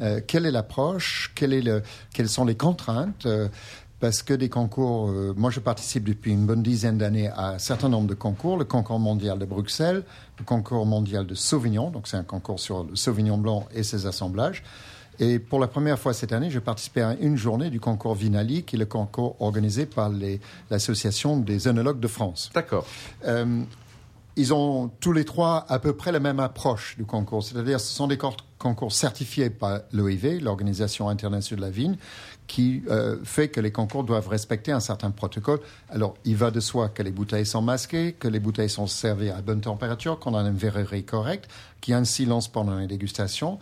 Euh, 0.00 0.20
quelle 0.26 0.46
est 0.46 0.50
l'approche? 0.50 1.32
Quelles 1.34 1.82
sont 2.28 2.44
les 2.44 2.56
contraintes? 2.56 3.26
Euh, 3.26 3.48
parce 4.00 4.24
que 4.24 4.34
des 4.34 4.48
concours, 4.48 5.12
moi 5.36 5.52
je 5.52 5.60
participe 5.60 6.02
depuis 6.02 6.32
une 6.32 6.44
bonne 6.44 6.64
dizaine 6.64 6.98
d'années 6.98 7.28
à 7.28 7.50
un 7.50 7.58
certain 7.58 7.88
nombre 7.88 8.08
de 8.08 8.14
concours, 8.14 8.56
le 8.56 8.64
concours 8.64 8.98
mondial 8.98 9.38
de 9.38 9.44
Bruxelles, 9.44 10.02
le 10.40 10.44
concours 10.44 10.86
mondial 10.86 11.24
de 11.24 11.36
Sauvignon, 11.36 11.90
donc 11.90 12.08
c'est 12.08 12.16
un 12.16 12.24
concours 12.24 12.58
sur 12.58 12.82
le 12.82 12.96
Sauvignon 12.96 13.38
blanc 13.38 13.68
et 13.72 13.84
ses 13.84 14.06
assemblages. 14.06 14.64
Et 15.18 15.38
pour 15.38 15.60
la 15.60 15.68
première 15.68 15.98
fois 15.98 16.14
cette 16.14 16.32
année, 16.32 16.50
j'ai 16.50 16.60
participé 16.60 17.02
à 17.02 17.14
une 17.14 17.36
journée 17.36 17.70
du 17.70 17.80
concours 17.80 18.14
Vinali, 18.14 18.64
qui 18.64 18.76
est 18.76 18.78
le 18.78 18.86
concours 18.86 19.36
organisé 19.40 19.86
par 19.86 20.10
l'Association 20.70 21.36
des 21.36 21.68
œnologues 21.68 22.00
de 22.00 22.08
France. 22.08 22.50
D'accord. 22.54 22.86
Euh, 23.26 23.62
ils 24.36 24.54
ont 24.54 24.90
tous 25.00 25.12
les 25.12 25.24
trois 25.24 25.66
à 25.68 25.78
peu 25.78 25.92
près 25.92 26.10
la 26.10 26.20
même 26.20 26.40
approche 26.40 26.96
du 26.96 27.04
concours, 27.04 27.42
c'est-à-dire 27.42 27.80
ce 27.80 27.94
sont 27.94 28.06
des 28.06 28.18
concours 28.58 28.92
certifiés 28.92 29.50
par 29.50 29.80
l'OIV, 29.92 30.40
l'Organisation 30.40 31.08
internationale 31.08 31.60
de 31.60 31.66
la 31.66 31.70
vigne, 31.70 31.96
qui 32.46 32.82
euh, 32.88 33.18
fait 33.24 33.48
que 33.48 33.60
les 33.60 33.72
concours 33.72 34.04
doivent 34.04 34.28
respecter 34.28 34.72
un 34.72 34.80
certain 34.80 35.10
protocole. 35.10 35.60
Alors, 35.90 36.14
il 36.24 36.36
va 36.36 36.50
de 36.50 36.60
soi 36.60 36.88
que 36.88 37.02
les 37.02 37.10
bouteilles 37.10 37.46
sont 37.46 37.62
masquées, 37.62 38.14
que 38.18 38.28
les 38.28 38.40
bouteilles 38.40 38.70
sont 38.70 38.86
servies 38.86 39.30
à 39.30 39.42
bonne 39.42 39.60
température, 39.60 40.18
qu'on 40.18 40.34
a 40.34 40.40
une 40.40 40.56
verrerie 40.56 41.04
correcte, 41.04 41.50
qu'il 41.80 41.92
y 41.92 41.94
a 41.94 41.98
un 41.98 42.04
silence 42.04 42.48
pendant 42.48 42.76
les 42.76 42.86
dégustations. 42.86 43.58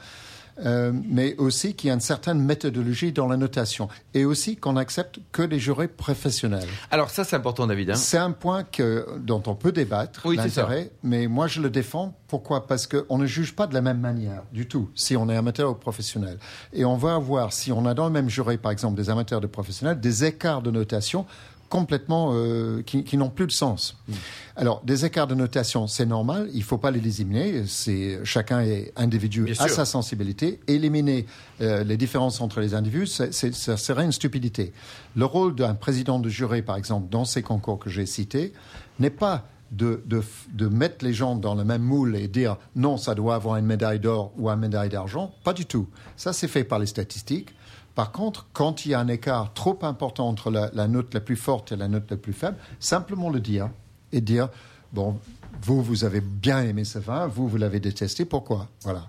Euh, 0.64 0.92
mais 1.08 1.36
aussi 1.36 1.74
qu'il 1.74 1.88
y 1.88 1.90
a 1.90 1.94
une 1.94 2.00
certaine 2.00 2.40
méthodologie 2.40 3.12
dans 3.12 3.26
la 3.26 3.36
notation, 3.36 3.88
et 4.14 4.24
aussi 4.24 4.56
qu'on 4.56 4.76
accepte 4.76 5.20
que 5.32 5.42
les 5.42 5.58
jurés 5.58 5.88
professionnels. 5.88 6.68
Alors 6.90 7.10
ça, 7.10 7.24
c'est 7.24 7.36
important, 7.36 7.66
David. 7.66 7.90
Hein. 7.90 7.94
c'est 7.94 8.18
un 8.18 8.32
point 8.32 8.64
que, 8.64 9.06
dont 9.18 9.42
on 9.46 9.54
peut 9.54 9.72
débattre, 9.72 10.22
oui, 10.24 10.36
l'intérêt, 10.36 10.90
mais 11.02 11.26
moi 11.26 11.46
je 11.46 11.60
le 11.60 11.70
défends. 11.70 12.14
Pourquoi? 12.28 12.66
Parce 12.66 12.86
qu'on 12.86 13.18
ne 13.18 13.26
juge 13.26 13.56
pas 13.56 13.66
de 13.66 13.74
la 13.74 13.80
même 13.80 13.98
manière 13.98 14.42
du 14.52 14.68
tout, 14.68 14.90
si 14.94 15.16
on 15.16 15.28
est 15.28 15.36
amateur 15.36 15.70
ou 15.70 15.74
professionnel. 15.74 16.38
Et 16.72 16.84
on 16.84 16.96
va 16.96 17.14
avoir, 17.14 17.52
si 17.52 17.72
on 17.72 17.86
a 17.86 17.94
dans 17.94 18.06
le 18.06 18.12
même 18.12 18.28
jury, 18.28 18.56
par 18.56 18.70
exemple, 18.70 18.96
des 18.96 19.10
amateurs 19.10 19.40
de 19.40 19.46
professionnels, 19.46 19.98
des 19.98 20.24
écarts 20.24 20.62
de 20.62 20.70
notation 20.70 21.26
complètement 21.70 22.32
euh, 22.34 22.82
qui, 22.82 23.16
n'ont 23.16 23.30
plus 23.30 23.46
de 23.46 23.52
sens. 23.52 23.96
Mm. 24.06 24.12
Alors, 24.56 24.82
des 24.84 25.06
écarts 25.06 25.28
de 25.28 25.34
notation, 25.34 25.86
c'est 25.86 26.04
normal, 26.04 26.50
il 26.52 26.58
ne 26.58 26.64
faut 26.64 26.76
pas 26.76 26.90
les 26.90 26.98
éliminer. 26.98 27.64
C'est 27.66 28.20
chacun 28.24 28.60
est 28.60 28.92
individu 28.96 29.50
à 29.58 29.68
sa 29.68 29.86
sensibilité. 29.86 30.60
Éliminer 30.66 31.24
euh, 31.62 31.82
les 31.84 31.96
différences 31.96 32.42
entre 32.42 32.60
les 32.60 32.74
individus, 32.74 33.06
ça 33.06 33.76
serait 33.76 34.04
une 34.04 34.12
stupidité. 34.12 34.74
Le 35.16 35.24
rôle 35.24 35.54
d'un 35.54 35.74
président 35.74 36.18
de 36.18 36.28
jury, 36.28 36.60
par 36.60 36.76
exemple, 36.76 37.08
dans 37.08 37.24
ces 37.24 37.42
concours 37.42 37.78
que 37.78 37.88
j'ai 37.88 38.04
cités, 38.04 38.52
n'est 38.98 39.08
pas 39.08 39.46
de, 39.70 40.02
de, 40.06 40.22
de, 40.52 40.66
mettre 40.66 41.04
les 41.04 41.14
gens 41.14 41.36
dans 41.36 41.54
le 41.54 41.62
même 41.62 41.82
moule 41.82 42.16
et 42.16 42.26
dire 42.26 42.56
non, 42.74 42.96
ça 42.96 43.14
doit 43.14 43.36
avoir 43.36 43.56
une 43.56 43.66
médaille 43.66 44.00
d'or 44.00 44.32
ou 44.36 44.50
une 44.50 44.58
médaille 44.58 44.88
d'argent. 44.88 45.32
Pas 45.44 45.52
du 45.52 45.64
tout. 45.64 45.86
Ça, 46.16 46.32
c'est 46.32 46.48
fait 46.48 46.64
par 46.64 46.80
les 46.80 46.86
statistiques. 46.86 47.54
Par 48.00 48.12
contre, 48.12 48.46
quand 48.54 48.86
il 48.86 48.92
y 48.92 48.94
a 48.94 48.98
un 48.98 49.08
écart 49.08 49.52
trop 49.52 49.78
important 49.82 50.26
entre 50.26 50.50
la, 50.50 50.88
note 50.88 51.12
la 51.12 51.20
plus 51.20 51.36
forte 51.36 51.72
et 51.72 51.76
la 51.76 51.86
note 51.86 52.10
la 52.10 52.16
plus 52.16 52.32
faible, 52.32 52.56
simplement 52.78 53.28
le 53.28 53.40
dire 53.40 53.68
et 54.10 54.22
dire 54.22 54.48
bon, 54.94 55.18
vous, 55.60 55.82
vous 55.82 56.04
avez 56.04 56.22
bien 56.22 56.62
aimé 56.62 56.84
ce 56.84 56.98
vin, 56.98 57.26
vous, 57.26 57.46
vous 57.46 57.58
l'avez 57.58 57.78
détesté, 57.78 58.24
pourquoi? 58.24 58.68
Voilà. 58.84 59.02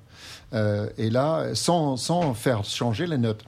Euh, 0.53 0.89
et 0.98 1.10
là, 1.10 1.55
sans, 1.55 1.95
sans, 1.95 2.33
faire 2.33 2.65
changer 2.65 3.07
les 3.07 3.17
notes. 3.17 3.45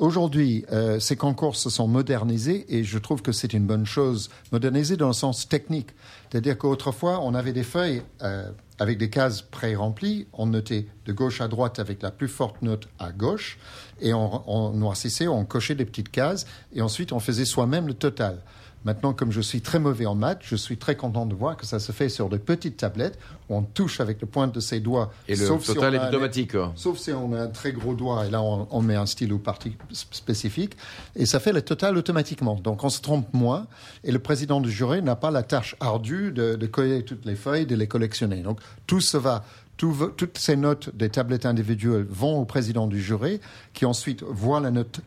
Aujourd'hui, 0.00 0.64
euh, 0.72 0.98
ces 0.98 1.14
concours 1.14 1.54
se 1.54 1.70
sont 1.70 1.86
modernisés 1.86 2.66
et 2.68 2.82
je 2.82 2.98
trouve 2.98 3.22
que 3.22 3.30
c'est 3.30 3.52
une 3.52 3.64
bonne 3.64 3.86
chose, 3.86 4.28
modernisés 4.50 4.96
dans 4.96 5.06
le 5.06 5.12
sens 5.12 5.48
technique. 5.48 5.90
C'est-à-dire 6.30 6.58
qu'autrefois, 6.58 7.20
on 7.22 7.32
avait 7.32 7.52
des 7.52 7.62
feuilles 7.62 8.02
euh, 8.22 8.50
avec 8.80 8.98
des 8.98 9.08
cases 9.08 9.42
pré-remplies, 9.42 10.26
on 10.32 10.46
notait 10.46 10.88
de 11.06 11.12
gauche 11.12 11.40
à 11.40 11.46
droite 11.46 11.78
avec 11.78 12.02
la 12.02 12.10
plus 12.10 12.26
forte 12.26 12.60
note 12.60 12.88
à 12.98 13.12
gauche, 13.12 13.56
et 14.00 14.12
on, 14.12 14.42
on 14.50 14.70
noircissait, 14.70 15.28
on 15.28 15.44
cochait 15.44 15.76
des 15.76 15.84
petites 15.84 16.10
cases, 16.10 16.44
et 16.74 16.82
ensuite 16.82 17.12
on 17.12 17.20
faisait 17.20 17.44
soi-même 17.44 17.86
le 17.86 17.94
total. 17.94 18.42
Maintenant, 18.84 19.14
comme 19.14 19.32
je 19.32 19.40
suis 19.40 19.62
très 19.62 19.78
mauvais 19.78 20.04
en 20.04 20.14
maths, 20.14 20.40
je 20.42 20.56
suis 20.56 20.76
très 20.76 20.94
content 20.94 21.24
de 21.24 21.34
voir 21.34 21.56
que 21.56 21.64
ça 21.64 21.78
se 21.78 21.90
fait 21.92 22.08
sur 22.08 22.28
de 22.28 22.36
petites 22.36 22.76
tablettes. 22.76 23.18
Où 23.48 23.56
on 23.56 23.62
touche 23.62 24.00
avec 24.00 24.20
le 24.20 24.26
pointe 24.26 24.54
de 24.54 24.60
ses 24.60 24.80
doigts. 24.80 25.12
Et 25.28 25.36
le 25.36 25.46
total 25.46 25.94
est 25.94 26.08
automatique. 26.08 26.52
sauf 26.76 26.98
si 26.98 27.12
on 27.12 27.32
a 27.32 27.42
un 27.42 27.46
très 27.48 27.72
gros 27.72 27.94
doigt 27.94 28.26
et 28.26 28.30
là 28.30 28.40
on, 28.42 28.82
met 28.82 28.94
un 28.94 29.06
stylo 29.06 29.38
parti 29.38 29.76
spécifique. 29.92 30.76
Et 31.14 31.26
ça 31.26 31.40
fait 31.40 31.52
le 31.52 31.62
total 31.62 31.96
automatiquement. 31.96 32.54
Donc 32.54 32.84
on 32.84 32.90
se 32.90 33.00
trompe 33.00 33.32
moins. 33.34 33.66
Et 34.02 34.12
le 34.12 34.18
président 34.18 34.60
du 34.60 34.70
jury 34.70 35.02
n'a 35.02 35.16
pas 35.16 35.30
la 35.30 35.42
tâche 35.42 35.76
ardue 35.80 36.32
de, 36.32 36.54
de 36.54 36.66
coller 36.66 37.04
toutes 37.04 37.24
les 37.24 37.36
feuilles, 37.36 37.66
de 37.66 37.76
les 37.76 37.86
collectionner. 37.86 38.42
Donc 38.42 38.60
tout 38.86 39.00
se 39.00 39.16
va 39.16 39.44
toutes 39.76 40.38
ces 40.38 40.56
notes 40.56 40.94
des 40.94 41.10
tablettes 41.10 41.46
individuelles 41.46 42.06
vont 42.08 42.38
au 42.38 42.44
président 42.44 42.86
du 42.86 43.02
jury, 43.02 43.40
qui 43.72 43.84
ensuite 43.84 44.22
voit 44.22 44.60
la 44.60 44.70
note 44.70 45.00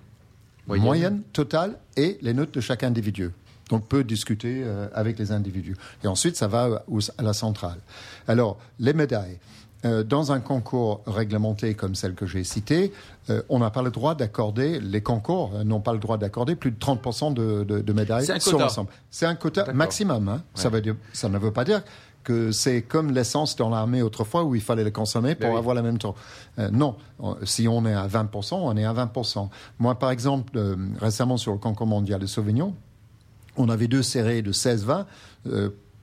moyenne 0.68 1.22
totale 1.32 1.78
et 1.96 2.18
les 2.22 2.34
notes 2.34 2.54
de 2.54 2.60
chaque 2.60 2.84
individu 2.84 3.32
donc 3.70 3.88
peut 3.88 4.04
discuter 4.04 4.62
euh, 4.64 4.88
avec 4.94 5.20
les 5.20 5.32
individus. 5.32 5.76
Et 6.04 6.08
ensuite, 6.08 6.36
ça 6.36 6.48
va 6.48 6.84
à 7.18 7.24
la 7.24 7.34
centrale. 7.34 7.80
Alors, 8.28 8.58
les 8.80 8.94
médailles. 8.94 9.40
euh, 9.86 10.04
dans 10.04 10.32
un 10.32 10.40
concours 10.40 11.02
réglementé 11.06 11.76
comme 11.76 11.94
celle 11.94 12.16
que 12.16 12.26
j'ai 12.26 12.44
citée, 12.44 12.92
euh, 13.30 13.44
on 13.48 13.60
n'a 13.60 13.70
pas 13.70 13.84
le 13.84 13.92
droit 13.92 14.16
d'accorder, 14.16 14.80
les 14.80 15.02
concours 15.02 15.52
n'ont 15.64 15.82
pas 15.82 15.94
le 15.94 16.00
droit 16.00 16.18
d'accorder 16.18 16.56
plus 16.56 16.72
de 16.72 16.78
30% 16.78 17.34
de, 17.36 17.64
de, 17.64 17.94
médailles 17.94 18.26
sur 18.42 18.58
l'ensemble. 18.58 18.90
C'est 19.12 19.28
un 19.28 19.36
quota 19.36 19.72
maximum. 19.74 20.30
Hein. 20.30 20.42
Ça, 20.56 20.70
veut 20.70 20.82
dire, 20.82 20.96
ça 21.14 21.30
ne 21.30 21.38
veut 21.38 21.52
pas 21.54 21.64
dire 21.64 21.84
que 22.24 22.52
c'est 22.52 22.82
comme 22.82 23.12
l'essence 23.12 23.56
dans 23.56 23.70
l'armée 23.70 24.02
autrefois 24.02 24.44
où 24.44 24.56
il 24.56 24.62
fallait 24.62 24.84
le 24.84 24.92
consommer 24.92 25.36
pour 25.36 25.52
ben 25.52 25.58
avoir 25.58 25.76
le 25.76 25.84
même 25.84 26.00
temps. 26.00 26.16
non, 26.72 26.96
si 27.44 27.68
on 27.68 27.86
est 27.86 27.94
à 27.94 28.08
20%, 28.08 28.56
on 28.56 28.76
est 28.76 28.84
à 28.84 28.94
20%. 28.94 29.48
Moi, 29.78 29.96
par 29.96 30.10
exemple, 30.10 30.60
récemment 31.00 31.38
sur 31.38 31.54
le 31.54 31.60
concours 31.60 31.88
mondial 31.88 32.20
de 32.20 32.26
Sauvignon, 32.26 32.74
on 33.58 33.70
avait 33.70 33.88
deux 33.88 34.04
séries 34.04 34.44
de 34.44 34.52
16-20 34.52 35.06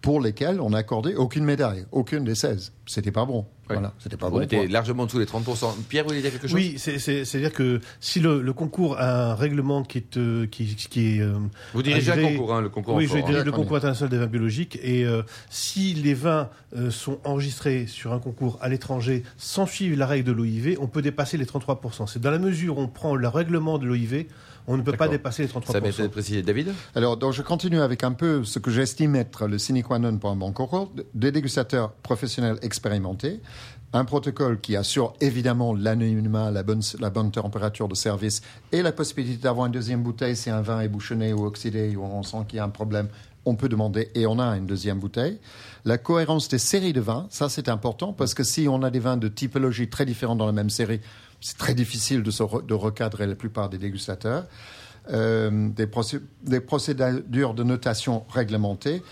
pour 0.04 0.20
lesquels 0.20 0.60
on 0.60 0.70
n'accordait 0.70 1.14
aucune 1.14 1.44
médaille, 1.44 1.86
aucune 1.90 2.24
des 2.24 2.34
16. 2.34 2.74
C'était 2.84 3.10
pas 3.10 3.24
bon. 3.24 3.46
Voilà, 3.70 3.94
c'était 3.98 4.18
pas 4.18 4.28
on 4.30 4.42
était 4.42 4.66
largement 4.66 5.06
dessous 5.06 5.18
les 5.18 5.24
30%. 5.24 5.74
Pierre, 5.88 6.04
vous 6.04 6.10
voulez 6.10 6.20
dire 6.20 6.30
quelque 6.30 6.46
chose? 6.46 6.54
Oui, 6.54 6.74
c'est-à-dire 6.76 7.54
que 7.54 7.80
si 8.00 8.20
le, 8.20 8.52
concours 8.52 8.98
a 8.98 9.30
un 9.30 9.34
règlement 9.34 9.82
qui 9.82 9.96
est... 9.96 10.18
Euh, 10.18 10.46
qui, 10.46 10.76
qui 10.76 11.16
est 11.16 11.20
euh, 11.22 11.38
vous 11.72 11.82
dirigez 11.82 12.12
un 12.12 12.20
concours, 12.20 12.54
hein, 12.54 12.60
le 12.60 12.68
concours 12.68 12.96
Oui, 12.96 13.06
je 13.06 13.16
dirige 13.16 13.44
le 13.44 13.52
concours 13.52 13.78
international 13.78 14.10
des 14.10 14.18
vins 14.18 14.26
biologiques. 14.26 14.78
Et 14.82 15.06
euh, 15.06 15.22
si 15.48 15.94
les 15.94 16.12
vins 16.12 16.50
sont 16.90 17.18
enregistrés 17.24 17.86
sur 17.86 18.12
un 18.12 18.18
concours 18.18 18.58
à 18.60 18.68
l'étranger 18.68 19.22
sans 19.38 19.64
suivre 19.64 19.96
la 19.96 20.06
règle 20.06 20.24
de 20.24 20.32
l'OIV, 20.32 20.76
on 20.80 20.86
peut 20.86 21.00
dépasser 21.00 21.38
les 21.38 21.46
33%. 21.46 22.06
C'est 22.08 22.20
dans 22.20 22.30
la 22.30 22.38
mesure 22.38 22.76
où 22.76 22.82
on 22.82 22.88
prend 22.88 23.14
le 23.14 23.28
règlement 23.28 23.78
de 23.78 23.86
l'OIV, 23.86 24.26
on 24.66 24.76
ne 24.76 24.82
peut 24.82 24.92
pas 24.92 25.08
dépasser 25.08 25.42
les 25.42 25.48
33%. 25.48 25.72
Ça 25.72 25.80
m'a 25.80 26.08
précisé. 26.08 26.42
David 26.42 26.72
Alors, 26.94 27.16
donc, 27.16 27.32
je 27.32 27.42
continue 27.42 27.80
avec 27.80 28.02
un 28.04 28.12
peu 28.12 28.44
ce 28.44 28.58
que 28.58 28.70
j'estime 28.70 29.14
être 29.16 29.46
le 29.46 29.58
sine 29.58 29.82
qua 29.82 29.98
non 29.98 30.16
pour 30.16 30.30
un 30.30 30.36
bon 30.36 30.52
concours. 30.52 30.90
Des 31.14 31.32
dégustateurs 31.32 31.92
professionnels 31.92 32.58
expérimentés, 32.62 33.40
un 33.92 34.04
protocole 34.04 34.60
qui 34.60 34.76
assure 34.76 35.12
évidemment 35.20 35.74
l'anonymat, 35.74 36.50
la 36.50 36.62
bonne, 36.62 36.82
la 36.98 37.10
bonne 37.10 37.30
température 37.30 37.88
de 37.88 37.94
service 37.94 38.42
et 38.72 38.82
la 38.82 38.92
possibilité 38.92 39.42
d'avoir 39.42 39.66
une 39.66 39.72
deuxième 39.72 40.02
bouteille 40.02 40.36
si 40.36 40.50
un 40.50 40.62
vin 40.62 40.80
est 40.80 40.88
bouchonné 40.88 41.32
ou 41.32 41.44
oxydé 41.44 41.94
ou 41.94 42.02
on 42.02 42.22
sent 42.22 42.38
qu'il 42.48 42.56
y 42.56 42.60
a 42.60 42.64
un 42.64 42.70
problème. 42.70 43.08
On 43.46 43.56
peut 43.56 43.68
demander 43.68 44.10
et 44.14 44.26
on 44.26 44.38
a 44.38 44.56
une 44.56 44.66
deuxième 44.66 44.98
bouteille. 44.98 45.38
La 45.84 45.98
cohérence 45.98 46.48
des 46.48 46.58
séries 46.58 46.92
de 46.92 47.00
vins, 47.00 47.26
ça 47.30 47.48
c'est 47.48 47.68
important 47.68 48.12
parce 48.12 48.34
que 48.34 48.42
si 48.42 48.66
on 48.68 48.82
a 48.82 48.90
des 48.90 49.00
vins 49.00 49.16
de 49.16 49.28
typologie 49.28 49.88
très 49.88 50.06
différents 50.06 50.36
dans 50.36 50.46
la 50.46 50.52
même 50.52 50.70
série, 50.70 51.00
c'est 51.40 51.58
très 51.58 51.74
difficile 51.74 52.22
de, 52.22 52.74
recadrer 52.74 53.26
la 53.26 53.34
plupart 53.34 53.68
des 53.68 53.78
dégustateurs. 53.78 54.46
Euh, 55.10 55.68
des, 55.68 55.86
procédures 55.86 57.52
de 57.52 57.62
notation 57.62 58.24
réglementées 58.30 59.02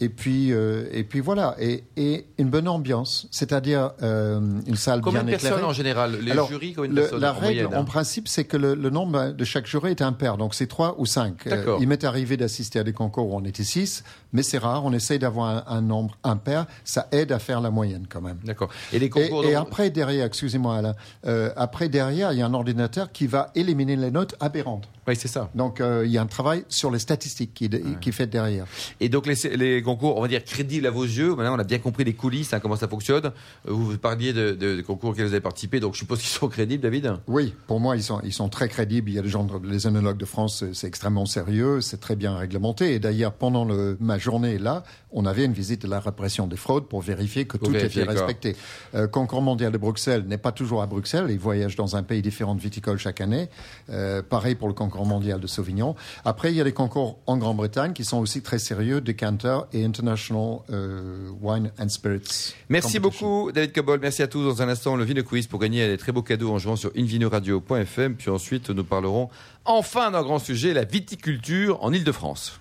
et 0.00 0.08
puis, 0.08 0.52
euh, 0.52 0.88
et 0.92 1.04
puis 1.04 1.20
voilà, 1.20 1.54
et, 1.60 1.84
et, 1.98 2.26
une 2.38 2.48
bonne 2.48 2.68
ambiance, 2.68 3.28
c'est-à-dire 3.30 3.92
euh, 4.02 4.40
une 4.66 4.76
salle 4.76 5.02
combien 5.02 5.22
bien 5.22 5.34
éclairée. 5.34 5.56
Combien 5.56 5.66
de 5.66 5.66
personnes 5.66 5.70
en 5.70 5.72
général? 5.74 6.18
Les 6.22 6.32
jurys, 6.48 6.72
combien 6.72 6.90
de 6.90 7.00
personnes 7.00 7.20
La 7.20 7.32
règle, 7.34 7.68
en, 7.76 7.84
principe, 7.84 8.26
c'est 8.26 8.44
que 8.44 8.56
le, 8.56 8.74
nombre 8.90 9.32
de 9.32 9.44
chaque 9.44 9.66
jury 9.66 9.90
est 9.90 10.00
impair, 10.00 10.38
donc 10.38 10.54
c'est 10.54 10.66
trois 10.66 10.94
ou 10.98 11.04
cinq. 11.04 11.46
Euh, 11.46 11.76
il 11.80 11.88
m'est 11.88 12.04
arrivé 12.04 12.38
d'assister 12.38 12.78
à 12.78 12.84
des 12.84 12.94
concours 12.94 13.30
où 13.30 13.36
on 13.36 13.44
était 13.44 13.62
six, 13.62 14.02
mais 14.32 14.42
c'est 14.42 14.58
rare. 14.58 14.86
On 14.86 14.92
essaye 14.94 15.18
d'avoir 15.18 15.70
un, 15.70 15.80
nombre 15.82 16.16
impair. 16.24 16.66
Ça 16.84 17.08
aide 17.12 17.30
à 17.30 17.38
faire 17.38 17.60
la 17.60 17.70
moyenne 17.70 18.06
quand 18.08 18.22
même. 18.22 18.38
D'accord. 18.44 18.70
Et 18.94 18.98
les 18.98 19.10
concours. 19.10 19.44
Et, 19.44 19.54
après 19.54 19.90
derrière, 19.90 20.24
excusez-moi 20.24 20.76
Alain, 20.76 20.94
euh, 21.26 21.50
après 21.56 21.90
derrière, 21.90 22.32
il 22.32 22.38
y 22.38 22.42
a 22.42 22.46
un 22.46 22.54
ordinateur 22.54 23.12
qui 23.12 23.26
va 23.26 23.50
éliminer 23.54 23.96
les 23.96 24.10
notes 24.10 24.34
aberrantes. 24.40 24.88
Oui, 25.06 25.16
c'est 25.16 25.28
ça. 25.28 25.50
Donc 25.54 25.80
il 25.80 26.10
y 26.10 26.18
a 26.18 26.22
un 26.22 26.26
travail 26.26 26.64
sur 26.68 26.90
les 26.90 26.98
statistiques 26.98 27.54
qui, 27.54 27.70
qui 28.00 28.12
fait 28.12 28.26
derrière. 28.26 28.66
Et 29.00 29.08
donc 29.08 29.26
les, 29.26 29.56
les 29.56 29.82
concours, 29.82 30.16
on 30.16 30.22
va 30.22 30.28
dire 30.28 30.44
crédit 30.44 30.84
à 30.86 30.90
vos 30.90 31.04
yeux. 31.04 31.34
Maintenant, 31.34 31.56
on 31.56 31.58
a 31.58 31.64
bien 31.64 31.78
compris 31.78 32.04
les 32.04 32.14
coulisses, 32.14 32.52
hein, 32.52 32.60
comment 32.60 32.76
ça 32.76 32.88
fonctionne. 32.88 33.26
Euh, 33.26 33.72
vous 33.72 33.98
parliez 33.98 34.32
de, 34.32 34.80
concours 34.82 35.10
auxquels 35.10 35.26
vous 35.26 35.32
avez 35.32 35.40
participé, 35.40 35.80
donc 35.80 35.94
je 35.94 36.00
suppose 36.00 36.18
qu'ils 36.18 36.28
sont 36.28 36.48
crédibles, 36.56 36.82
David 36.82 37.14
Oui, 37.26 37.54
pour 37.66 37.80
moi, 37.80 37.96
ils 37.96 38.02
sont, 38.02 38.20
ils 38.24 38.32
sont 38.32 38.48
très 38.48 38.68
crédibles. 38.68 39.10
Il 39.10 39.14
y 39.14 39.18
a 39.18 39.22
des 39.22 39.28
gens, 39.28 39.46
les 39.64 39.86
œnologues 39.86 40.16
de 40.16 40.24
France, 40.24 40.64
c'est 40.72 40.86
extrêmement 40.86 41.26
sérieux, 41.26 41.80
c'est 41.80 42.00
très 42.00 42.16
bien 42.16 42.36
réglementé. 42.36 42.94
Et 42.94 42.98
d'ailleurs, 42.98 43.32
pendant 43.32 43.64
le, 43.64 43.96
ma 44.00 44.18
journée 44.18 44.58
là, 44.58 44.84
on 45.12 45.26
avait 45.26 45.44
une 45.44 45.52
visite 45.52 45.82
de 45.82 45.88
la 45.88 46.00
répression 46.00 46.46
des 46.46 46.56
fraudes 46.56 46.86
pour 46.86 47.00
vérifier 47.00 47.44
que 47.44 47.56
tout 47.56 47.74
était 47.74 48.04
respecté. 48.04 48.56
Euh, 48.94 49.08
concours 49.08 49.42
mondial 49.42 49.72
de 49.72 49.78
Bruxelles 49.78 50.24
n'est 50.26 50.38
pas 50.38 50.52
toujours 50.52 50.82
à 50.82 50.86
Bruxelles. 50.86 51.26
Il 51.30 51.38
voyage 51.38 51.76
dans 51.76 51.96
un 51.96 52.02
pays 52.02 52.22
différent 52.22 52.54
de 52.54 52.60
viticole 52.60 52.98
chaque 52.98 53.20
année. 53.20 53.48
Euh, 53.90 54.22
pareil 54.22 54.54
pour 54.54 54.68
le 54.68 54.74
concours 54.74 54.99
mondial 55.04 55.40
de 55.40 55.46
Sauvignon. 55.46 55.94
Après, 56.24 56.50
il 56.52 56.56
y 56.56 56.60
a 56.60 56.64
des 56.64 56.72
concours 56.72 57.18
en 57.26 57.36
Grande-Bretagne 57.36 57.92
qui 57.92 58.04
sont 58.04 58.18
aussi 58.18 58.42
très 58.42 58.58
sérieux, 58.58 59.00
Decanter 59.00 59.60
et 59.72 59.84
International 59.84 60.58
euh, 60.70 61.28
Wine 61.40 61.70
and 61.78 61.88
Spirits. 61.88 62.54
Merci 62.68 62.98
beaucoup, 62.98 63.50
David 63.52 63.72
Cabol. 63.72 64.00
Merci 64.00 64.22
à 64.22 64.26
tous. 64.26 64.42
Dans 64.42 64.62
un 64.62 64.68
instant, 64.68 64.96
le 64.96 65.04
Vino 65.04 65.22
Quiz 65.22 65.46
pour 65.46 65.60
gagner 65.60 65.86
des 65.86 65.98
très 65.98 66.12
beaux 66.12 66.22
cadeaux 66.22 66.50
en 66.50 66.58
jouant 66.58 66.76
sur 66.76 66.90
invinoradio.fm. 66.96 68.14
Puis 68.14 68.30
ensuite, 68.30 68.70
nous 68.70 68.84
parlerons 68.84 69.28
enfin 69.64 70.10
d'un 70.10 70.22
grand 70.22 70.38
sujet, 70.38 70.72
la 70.72 70.84
viticulture 70.84 71.82
en 71.82 71.92
Ile-de-France. 71.92 72.60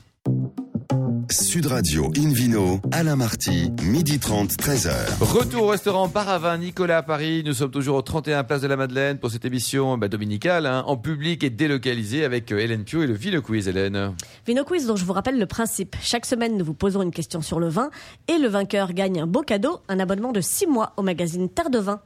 Sud 1.32 1.68
Radio 1.68 2.12
Invino, 2.18 2.80
Alain 2.92 3.16
Marty, 3.16 3.72
midi 3.84 4.18
30, 4.18 4.54
13h. 4.54 4.92
Retour 5.22 5.64
au 5.64 5.68
restaurant 5.68 6.10
Paravin 6.10 6.58
Nicolas 6.58 6.98
à 6.98 7.04
Paris. 7.04 7.44
Nous 7.46 7.54
sommes 7.54 7.70
toujours 7.70 7.98
au 7.98 8.02
31 8.02 8.44
Place 8.44 8.62
de 8.62 8.68
la 8.68 8.76
Madeleine 8.76 9.20
pour 9.20 9.30
cette 9.30 9.46
émission 9.46 9.96
bah, 10.00 10.08
dominicale, 10.08 10.66
hein, 10.66 10.84
en 10.88 10.98
public 10.98 11.44
et 11.44 11.52
délocalisée 11.52 12.26
avec 12.26 12.52
euh, 12.52 12.58
Hélène 12.58 12.84
Pio 12.84 13.04
et 13.04 13.08
le 13.08 13.14
Vino 13.14 13.44
Quiz, 13.44 13.68
Hélène. 13.68 14.16
Vino 14.48 14.64
Quiz, 14.64 14.88
dont 14.88 14.96
je 14.96 15.06
vous 15.06 15.14
rappelle 15.14 15.38
le 15.38 15.46
principe. 15.46 15.96
Chaque 16.02 16.26
semaine, 16.26 16.58
nous 16.58 16.66
vous 16.66 16.74
posons 16.74 17.04
une 17.04 17.12
question 17.12 17.42
sur 17.42 17.60
le 17.60 17.70
vin 17.70 17.92
et 18.28 18.40
le 18.40 18.48
vainqueur 18.48 18.94
gagne 18.94 19.22
un 19.22 19.28
beau 19.28 19.44
cadeau, 19.44 19.82
un 19.88 20.00
abonnement 20.00 20.32
de 20.32 20.42
6 20.42 20.66
mois 20.66 20.94
au 20.98 21.04
magazine 21.04 21.48
Terre 21.48 21.70
de 21.70 21.78
Vin. 21.78 22.02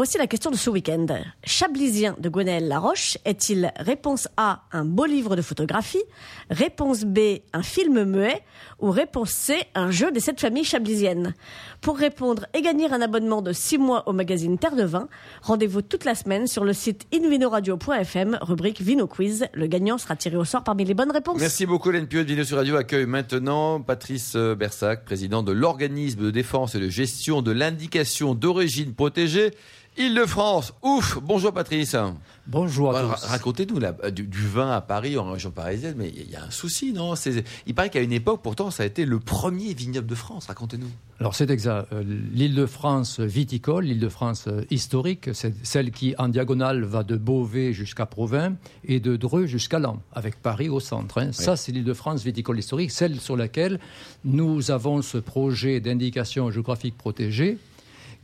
Voici 0.00 0.16
la 0.16 0.26
question 0.26 0.50
de 0.50 0.56
ce 0.56 0.70
week-end. 0.70 1.04
Chablisien 1.44 2.16
de 2.18 2.30
Gwenaël 2.30 2.66
Laroche 2.66 3.18
est-il 3.26 3.70
réponse 3.76 4.28
A, 4.38 4.62
un 4.72 4.86
beau 4.86 5.04
livre 5.04 5.36
de 5.36 5.42
photographie, 5.42 6.02
réponse 6.48 7.04
B, 7.04 7.18
un 7.52 7.62
film 7.62 8.04
muet 8.04 8.42
ou 8.78 8.90
réponse 8.90 9.30
C, 9.30 9.58
un 9.74 9.90
jeu 9.90 10.10
des 10.10 10.20
sept 10.20 10.40
familles 10.40 10.64
chablisiennes 10.64 11.34
Pour 11.82 11.98
répondre 11.98 12.46
et 12.54 12.62
gagner 12.62 12.90
un 12.90 13.02
abonnement 13.02 13.42
de 13.42 13.52
6 13.52 13.76
mois 13.76 14.08
au 14.08 14.14
magazine 14.14 14.56
Terre 14.56 14.74
de 14.74 14.84
Vin, 14.84 15.06
rendez-vous 15.42 15.82
toute 15.82 16.06
la 16.06 16.14
semaine 16.14 16.46
sur 16.46 16.64
le 16.64 16.72
site 16.72 17.06
invinoradio.fm, 17.12 18.38
rubrique 18.40 18.80
Vino 18.80 19.06
Quiz. 19.06 19.48
Le 19.52 19.66
gagnant 19.66 19.98
sera 19.98 20.16
tiré 20.16 20.38
au 20.38 20.46
sort 20.46 20.64
parmi 20.64 20.86
les 20.86 20.94
bonnes 20.94 21.12
réponses. 21.12 21.38
Merci 21.38 21.66
beaucoup, 21.66 21.90
Hélène 21.90 22.06
de 22.06 22.18
Vino 22.20 22.44
sur 22.44 22.56
Radio 22.56 22.76
accueille 22.76 23.04
maintenant 23.04 23.82
Patrice 23.82 24.32
euh, 24.34 24.54
Bersac, 24.54 25.04
président 25.04 25.42
de 25.42 25.52
l'organisme 25.52 26.22
de 26.22 26.30
défense 26.30 26.74
et 26.74 26.80
de 26.80 26.88
gestion 26.88 27.42
de 27.42 27.50
l'indication 27.50 28.34
d'origine 28.34 28.94
protégée. 28.94 29.50
Île-de-France, 29.98 30.72
ouf 30.82 31.18
Bonjour 31.20 31.52
Patrice. 31.52 31.96
Bonjour 32.46 32.96
à 32.96 33.02
tous. 33.02 33.24
Racontez-nous 33.24 33.80
du, 34.12 34.22
du, 34.22 34.46
vin 34.46 34.70
à 34.70 34.80
Paris, 34.80 35.18
en 35.18 35.32
région 35.32 35.50
parisienne, 35.50 35.96
mais 35.98 36.12
il 36.14 36.30
y, 36.30 36.36
a 36.36 36.44
un 36.44 36.50
souci, 36.50 36.92
non? 36.92 37.14
Il 37.66 37.74
paraît 37.74 37.90
qu'à 37.90 38.00
une 38.00 38.12
époque, 38.12 38.40
pourtant, 38.42 38.70
ça 38.70 38.84
a 38.84 38.86
été 38.86 39.04
le 39.04 39.18
premier 39.18 39.74
vignoble 39.74 40.06
de 40.06 40.14
France. 40.14 40.46
Racontez-nous. 40.46 40.88
Alors 41.18 41.34
c'est 41.34 41.50
exact. 41.50 41.92
Euh, 41.92 42.02
L'Île-de-France 42.32 43.20
viticole, 43.20 43.84
l'Île-de-France 43.84 44.46
euh, 44.46 44.62
historique, 44.70 45.30
c'est 45.34 45.54
celle 45.64 45.90
qui, 45.90 46.14
en 46.18 46.28
diagonale, 46.28 46.84
va 46.84 47.02
de 47.02 47.16
Beauvais 47.16 47.72
jusqu'à 47.72 48.06
Provins 48.06 48.54
et 48.84 49.00
de 49.00 49.16
Dreux 49.16 49.46
jusqu'à 49.46 49.80
Lens, 49.80 49.98
avec 50.12 50.40
Paris 50.40 50.68
au 50.68 50.80
centre. 50.80 51.18
Hein. 51.18 51.32
Ça, 51.32 51.56
c'est 51.56 51.72
l'Île-de-France 51.72 52.22
viticole 52.22 52.58
historique, 52.58 52.92
celle 52.92 53.20
sur 53.20 53.36
laquelle 53.36 53.80
nous 54.24 54.70
avons 54.70 55.02
ce 55.02 55.18
projet 55.18 55.80
d'indication 55.80 56.50
géographique 56.50 56.96
protégée 56.96 57.58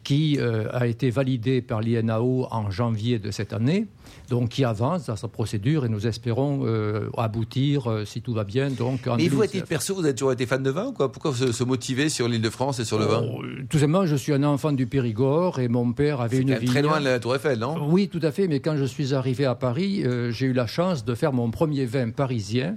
qui 0.07 0.37
euh, 0.39 0.69
a 0.73 0.87
été 0.87 1.11
validé 1.11 1.61
par 1.61 1.81
l'INAO 1.81 2.47
en 2.53 2.71
janvier 2.71 3.19
de 3.19 3.33
cette 3.33 3.53
année, 3.53 3.89
donc 4.31 4.51
qui 4.51 4.63
avance 4.63 5.07
dans 5.07 5.17
sa 5.17 5.27
procédure 5.27 5.85
et 5.85 5.89
nous 5.89 6.07
espérons 6.07 6.61
euh, 6.63 7.11
aboutir, 7.19 7.91
euh, 7.91 8.05
si 8.05 8.23
tout 8.23 8.33
va 8.33 8.45
bien. 8.45 8.71
Donc, 8.71 9.09
en 9.09 9.17
Mais 9.17 9.27
vous, 9.27 9.43
à 9.43 9.49
titre 9.49 9.67
perso, 9.67 9.97
vous 9.97 10.05
avez 10.05 10.15
toujours 10.15 10.31
été 10.31 10.47
fan 10.47 10.63
de 10.63 10.71
vin 10.71 10.87
ou 10.87 10.93
quoi? 10.93 11.11
Pourquoi 11.11 11.35
se, 11.35 11.65
motiver 11.65 12.09
sur 12.09 12.29
l'île 12.29 12.41
de 12.41 12.51
France 12.51 12.79
et 12.79 12.85
sur 12.85 13.01
le 13.01 13.05
vin? 13.05 13.27
Oh, 13.29 13.43
Tout 13.69 13.81
simplement, 13.81 14.07
je 14.07 14.15
suis 14.15 14.33
un 14.33 14.45
enfant 14.45 14.71
du 14.71 14.87
Périgord 14.87 15.59
et 15.59 15.67
mon 15.67 15.93
père 15.93 16.21
avait 16.21 16.39
une 16.39 16.55
vigne. 16.55 16.69
très 16.69 16.83
loin 16.83 17.01
de 17.01 17.07
la 17.07 17.19
Tour 17.19 17.35
Eiffel, 17.35 17.59
non? 17.59 17.75
Oui, 17.91 18.07
tout 18.07 18.21
à 18.23 18.31
fait. 18.31 18.47
Mais 18.47 18.61
quand 18.61 18.77
je 18.77 18.85
suis 18.85 19.13
arrivé 19.13 19.45
à 19.45 19.57
Paris, 19.57 20.05
j'ai 20.31 20.47
eu 20.47 20.53
la 20.53 20.69
chance 20.69 21.05
de 21.05 21.17
faire 21.17 21.33
mon 21.33 21.51
premier 21.51 21.85
vin 21.85 22.11
parisien 22.11 22.77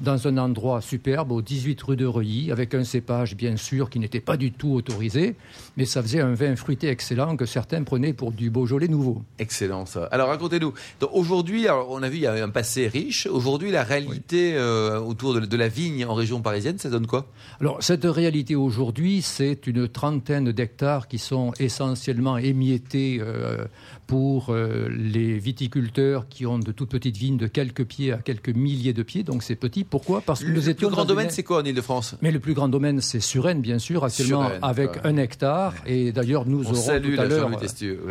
dans 0.00 0.26
un 0.28 0.38
endroit 0.38 0.80
superbe, 0.80 1.32
au 1.32 1.42
18 1.42 1.82
rue 1.82 1.96
de 1.96 2.06
Reuilly, 2.06 2.50
avec 2.50 2.74
un 2.74 2.84
cépage, 2.84 3.36
bien 3.36 3.56
sûr, 3.56 3.90
qui 3.90 3.98
n'était 3.98 4.20
pas 4.20 4.36
du 4.36 4.52
tout 4.52 4.72
autorisé, 4.72 5.36
mais 5.76 5.84
ça 5.84 6.02
faisait 6.02 6.20
un 6.20 6.34
vin 6.34 6.56
fruité 6.56 6.88
excellent 6.88 7.36
que 7.36 7.46
certains 7.46 7.82
prenaient 7.82 8.12
pour 8.12 8.32
du 8.32 8.50
Beaujolais 8.50 8.88
nouveau. 8.88 9.22
Excellent, 9.38 9.86
ça. 9.86 10.04
Alors, 10.10 10.28
racontez-nous. 10.28 10.72
Aujourd'hui, 11.12 11.66
on 11.88 12.02
a 12.02 12.08
vu, 12.08 12.16
il 12.16 12.22
y 12.22 12.26
a 12.26 12.32
un 12.32 12.48
passé 12.48 12.88
riche. 12.88 13.26
Aujourd'hui, 13.26 13.70
la 13.70 13.84
réalité 13.84 14.54
euh, 14.54 14.98
autour 14.98 15.34
de, 15.34 15.56
la 15.56 15.68
vigne 15.68 16.04
en 16.04 16.14
région 16.14 16.40
parisienne, 16.40 16.78
ça 16.78 16.88
donne 16.88 17.06
quoi? 17.06 17.26
Alors, 17.60 17.82
cette 17.82 18.04
réalité 18.04 18.56
aujourd'hui, 18.56 19.22
c'est 19.22 19.66
une 19.66 19.88
trentaine 19.88 20.52
d'hectares 20.52 21.08
qui 21.08 21.18
sont 21.18 21.52
essentiellement 21.58 22.38
émiettés 22.38 23.18
euh, 23.20 23.66
pour 24.06 24.50
euh, 24.50 24.88
les 24.90 25.38
viticulteurs 25.38 26.28
qui 26.28 26.44
ont 26.44 26.58
de 26.58 26.72
toutes 26.72 26.90
petites 26.90 27.16
vignes 27.16 27.36
de 27.36 27.46
quelques 27.46 27.84
pieds 27.84 28.12
à 28.12 28.18
quelques 28.18 28.48
milliers 28.48 28.92
de 28.92 29.04
pieds, 29.04 29.22
donc 29.22 29.42
c'est 29.42 29.54
petit 29.54 29.84
Pourquoi 29.90 30.20
Parce 30.20 30.40
que 30.40 30.46
le, 30.46 30.60
le 30.60 30.74
plus 30.74 30.88
grand 30.88 31.04
domaine, 31.04 31.30
c'est 31.30 31.42
quoi 31.42 31.60
en 31.60 31.64
Ile-de-France 31.64 32.14
Mais 32.22 32.30
le 32.30 32.38
plus 32.38 32.54
grand 32.54 32.68
domaine, 32.68 33.00
c'est 33.00 33.20
Suresnes, 33.20 33.60
bien 33.60 33.78
sûr, 33.78 34.04
actuellement 34.04 34.48
avec 34.62 34.90
un 35.04 35.16
hectare. 35.16 35.74
Et 35.86 36.12
d'ailleurs, 36.12 36.46
nous 36.46 36.64
On 36.66 36.72
aurons 36.72 37.00
tout 37.00 37.20
à 37.20 37.24
l'heure. 37.24 37.50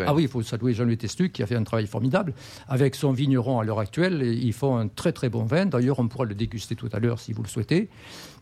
Ah 0.06 0.14
oui, 0.14 0.24
il 0.24 0.28
faut 0.30 0.42
saluer 0.42 0.74
Jean-Louis 0.74 0.98
Testu 0.98 1.30
qui 1.30 1.42
a 1.42 1.48
fait 1.48 1.56
un 1.56 1.64
travail 1.64 1.88
formidable 1.88 2.34
avec 2.68 2.96
son 2.96 3.12
vigneron 3.12 3.60
à 3.60 3.64
l'heure 3.64 3.80
actuelle. 3.80 4.22
Ils 4.24 4.54
font 4.54 4.78
un 4.78 4.88
très 4.88 5.12
très 5.14 5.30
bon 5.30 5.44
vin. 5.46 5.66
D'ailleurs, 5.66 6.00
on 6.00 6.08
pourra 6.08 6.26
le 6.26 6.36
déguster 6.36 6.76
tout 6.76 6.90
à 6.92 7.00
l'heure 7.00 7.20
si 7.20 7.34
vous 7.34 7.42
le 7.44 7.48
souhaitez. 7.48 7.90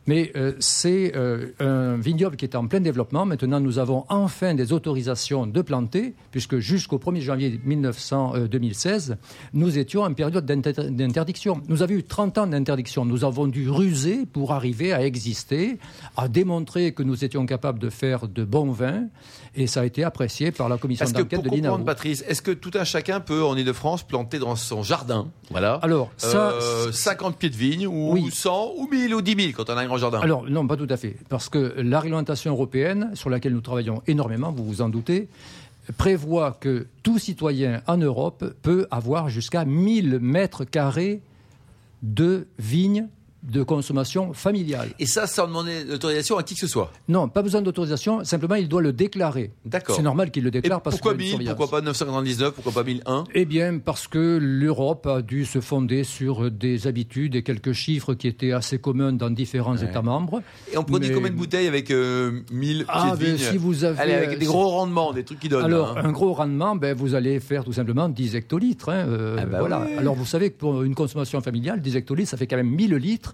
Mais 0.08 0.32
euh, 0.36 0.54
c'est 0.60 1.14
euh, 1.16 1.52
un 1.60 1.98
vignoble 1.98 2.38
qui 2.38 2.46
est 2.46 2.56
en 2.56 2.68
plein 2.68 2.80
développement. 2.80 3.26
Maintenant, 3.26 3.60
nous 3.60 3.78
avons 3.78 4.06
enfin 4.10 4.54
des 4.54 4.72
autorisations 4.72 5.46
de 5.46 5.62
planter, 5.62 6.14
puisque 6.32 6.60
jusqu'au 6.60 6.98
1er 6.98 7.22
janvier 7.22 7.60
1900, 7.64 8.48
2016, 8.50 9.12
euh, 9.12 9.16
nous 9.54 9.78
étions 9.78 10.04
en 10.04 10.14
période 10.14 10.46
d'interdiction. 10.46 11.62
Nous 11.68 11.84
avions 11.84 11.98
eu 11.98 12.04
30 12.04 12.38
ans 12.38 12.48
d'interdiction. 12.48 13.04
Nous 13.04 13.26
avons 13.26 13.48
dû 13.48 13.70
ruser 13.70 14.26
pour 14.26 14.54
arriver 14.54 14.94
à 14.94 15.06
exister, 15.06 15.78
à 16.16 16.30
démontrer 16.30 16.94
que 16.94 17.04
nous 17.04 17.26
étions 17.26 17.46
capables 17.46 17.80
de 17.80 17.90
faire 17.90 18.28
de 18.28 18.46
bons 18.46 18.72
vins. 18.72 19.08
Et 19.56 19.68
ça 19.68 19.82
a 19.82 19.86
été 19.86 20.04
apprécié 20.04 20.52
par 20.52 20.70
la 20.70 20.78
commission 20.78 21.10
d'enquête 21.10 21.42
de 21.42 21.50
l'INAO. 21.50 21.80
Patrice, 21.80 22.24
est-ce 22.28 22.42
que 22.42 22.52
tout 22.52 22.72
un 22.76 22.84
chacun 22.84 23.20
peut, 23.20 23.44
en 23.44 23.58
Ile-de-France, 23.58 24.04
planter 24.04 24.40
dans 24.40 24.56
son 24.56 24.84
jardin? 24.84 25.28
Voilà, 25.50 25.80
Alors, 25.82 26.12
ça, 26.18 26.54
50 26.92 27.38
pieds 27.38 27.50
de 27.50 27.56
vigne, 27.56 27.88
ou 27.88 28.30
100, 28.30 28.74
ou 28.78 28.88
1000, 28.88 29.16
ou 29.16 29.22
10 29.22 29.36
000, 29.36 29.52
quand 29.56 29.70
on 29.70 29.78
a 29.78 29.82
un 29.82 29.88
grand 29.88 29.97
Alors, 30.22 30.50
non, 30.50 30.68
pas 30.68 30.78
tout 30.78 30.88
à 30.90 30.98
fait. 30.98 31.18
Parce 31.30 31.50
que 31.50 31.76
la 31.78 32.00
réglementation 32.00 32.52
européenne, 32.52 33.12
sur 33.14 33.30
laquelle 33.30 33.54
nous 33.54 33.62
travaillons 33.62 34.02
énormément, 34.08 34.52
vous 34.52 34.66
vous 34.66 34.82
en 34.82 34.90
doutez, 34.90 35.28
prévoit 35.98 36.58
que 36.60 36.88
tout 37.04 37.20
citoyen 37.20 37.82
en 37.88 37.98
Europe 37.98 38.54
peut 38.62 38.88
avoir 38.92 39.30
jusqu'à 39.30 39.66
1000 39.66 40.20
mètres 40.20 40.66
carrés 40.66 41.22
de 42.04 42.48
vignes 42.60 43.08
de 43.44 43.64
consommation 43.64 44.34
familiale. 44.34 44.90
Et 45.00 45.06
ça, 45.06 45.28
sans 45.28 45.48
demander 45.48 45.84
d'autorisation 45.86 46.38
à 46.38 46.44
qui 46.44 46.56
que 46.56 46.60
ce 46.60 46.68
soit 46.68 46.92
Non, 47.08 47.30
pas 47.30 47.42
besoin 47.42 47.62
d'autorisation, 47.62 48.24
simplement 48.24 48.56
il 48.56 48.68
doit 48.68 48.82
le 48.82 48.94
déclarer. 48.94 49.52
D'accord. 49.66 49.96
C'est 49.96 50.02
normal 50.02 50.32
qu'il 50.32 50.44
le 50.44 50.52
déclare 50.52 50.82
parce 50.82 50.98
pourquoi 50.98 51.14
1000 51.14 51.46
Pourquoi 51.46 51.70
pas 51.70 51.82
999 51.82 52.54
Pourquoi 52.54 52.74
pas 52.74 52.84
1001 52.84 53.26
Eh 53.34 53.46
bien, 53.46 53.80
parce 53.80 54.08
que 54.08 54.38
l'Europe 54.42 55.06
a 55.08 55.22
dû 55.22 55.46
se 55.46 55.62
fonder 55.62 56.04
sur 56.04 56.52
des 56.52 56.88
habitudes 56.88 57.36
et 57.36 57.44
quelques 57.44 57.74
chiffres 57.74 58.14
qui 58.14 58.28
étaient 58.28 58.52
assez 58.52 58.80
communs 58.80 59.14
dans 59.14 59.30
différents 59.30 59.78
États 59.78 60.02
membres. 60.02 60.42
Et 60.72 60.78
on 60.78 60.84
prenait 60.84 61.12
combien 61.12 61.30
de 61.30 61.36
bouteilles 61.36 61.68
avec 61.68 61.90
1000 61.90 61.96
euh, 61.96 62.86
ah, 62.88 63.14
pieds 63.18 63.34
ben, 63.34 63.38
si 63.38 63.58
vous 63.58 63.84
avez, 63.84 64.00
Allez, 64.00 64.14
avec 64.14 64.40
des 64.40 64.46
gros 64.46 64.70
rendements, 64.70 65.14
des 65.14 65.24
trucs 65.24 65.40
qui 65.40 65.50
donnent. 65.50 65.66
Alors, 65.66 65.98
hein. 65.98 66.02
un 66.04 66.12
gros 66.12 66.34
rendement, 66.34 66.76
ben, 66.76 66.96
vous 66.96 67.16
allez 67.16 67.40
faire 67.40 67.64
tout 67.64 67.74
simplement 67.74 68.10
10 68.10 68.36
hectolitres. 68.36 68.90
Hein, 68.90 69.06
euh, 69.08 69.38
ah 69.40 69.46
bah 69.46 69.60
voilà. 69.60 69.88
Alors, 69.98 70.16
vous 70.16 70.26
savez 70.26 70.52
que 70.52 70.58
pour 70.58 70.84
une 70.84 70.96
consommation 70.96 71.42
familiale, 71.42 71.82
10 71.82 71.96
hectolitres, 71.96 72.30
ça 72.30 72.38
fait 72.38 72.48
quand 72.48 72.58
même 72.58 72.70
1000 72.70 72.96
litres. 72.96 73.27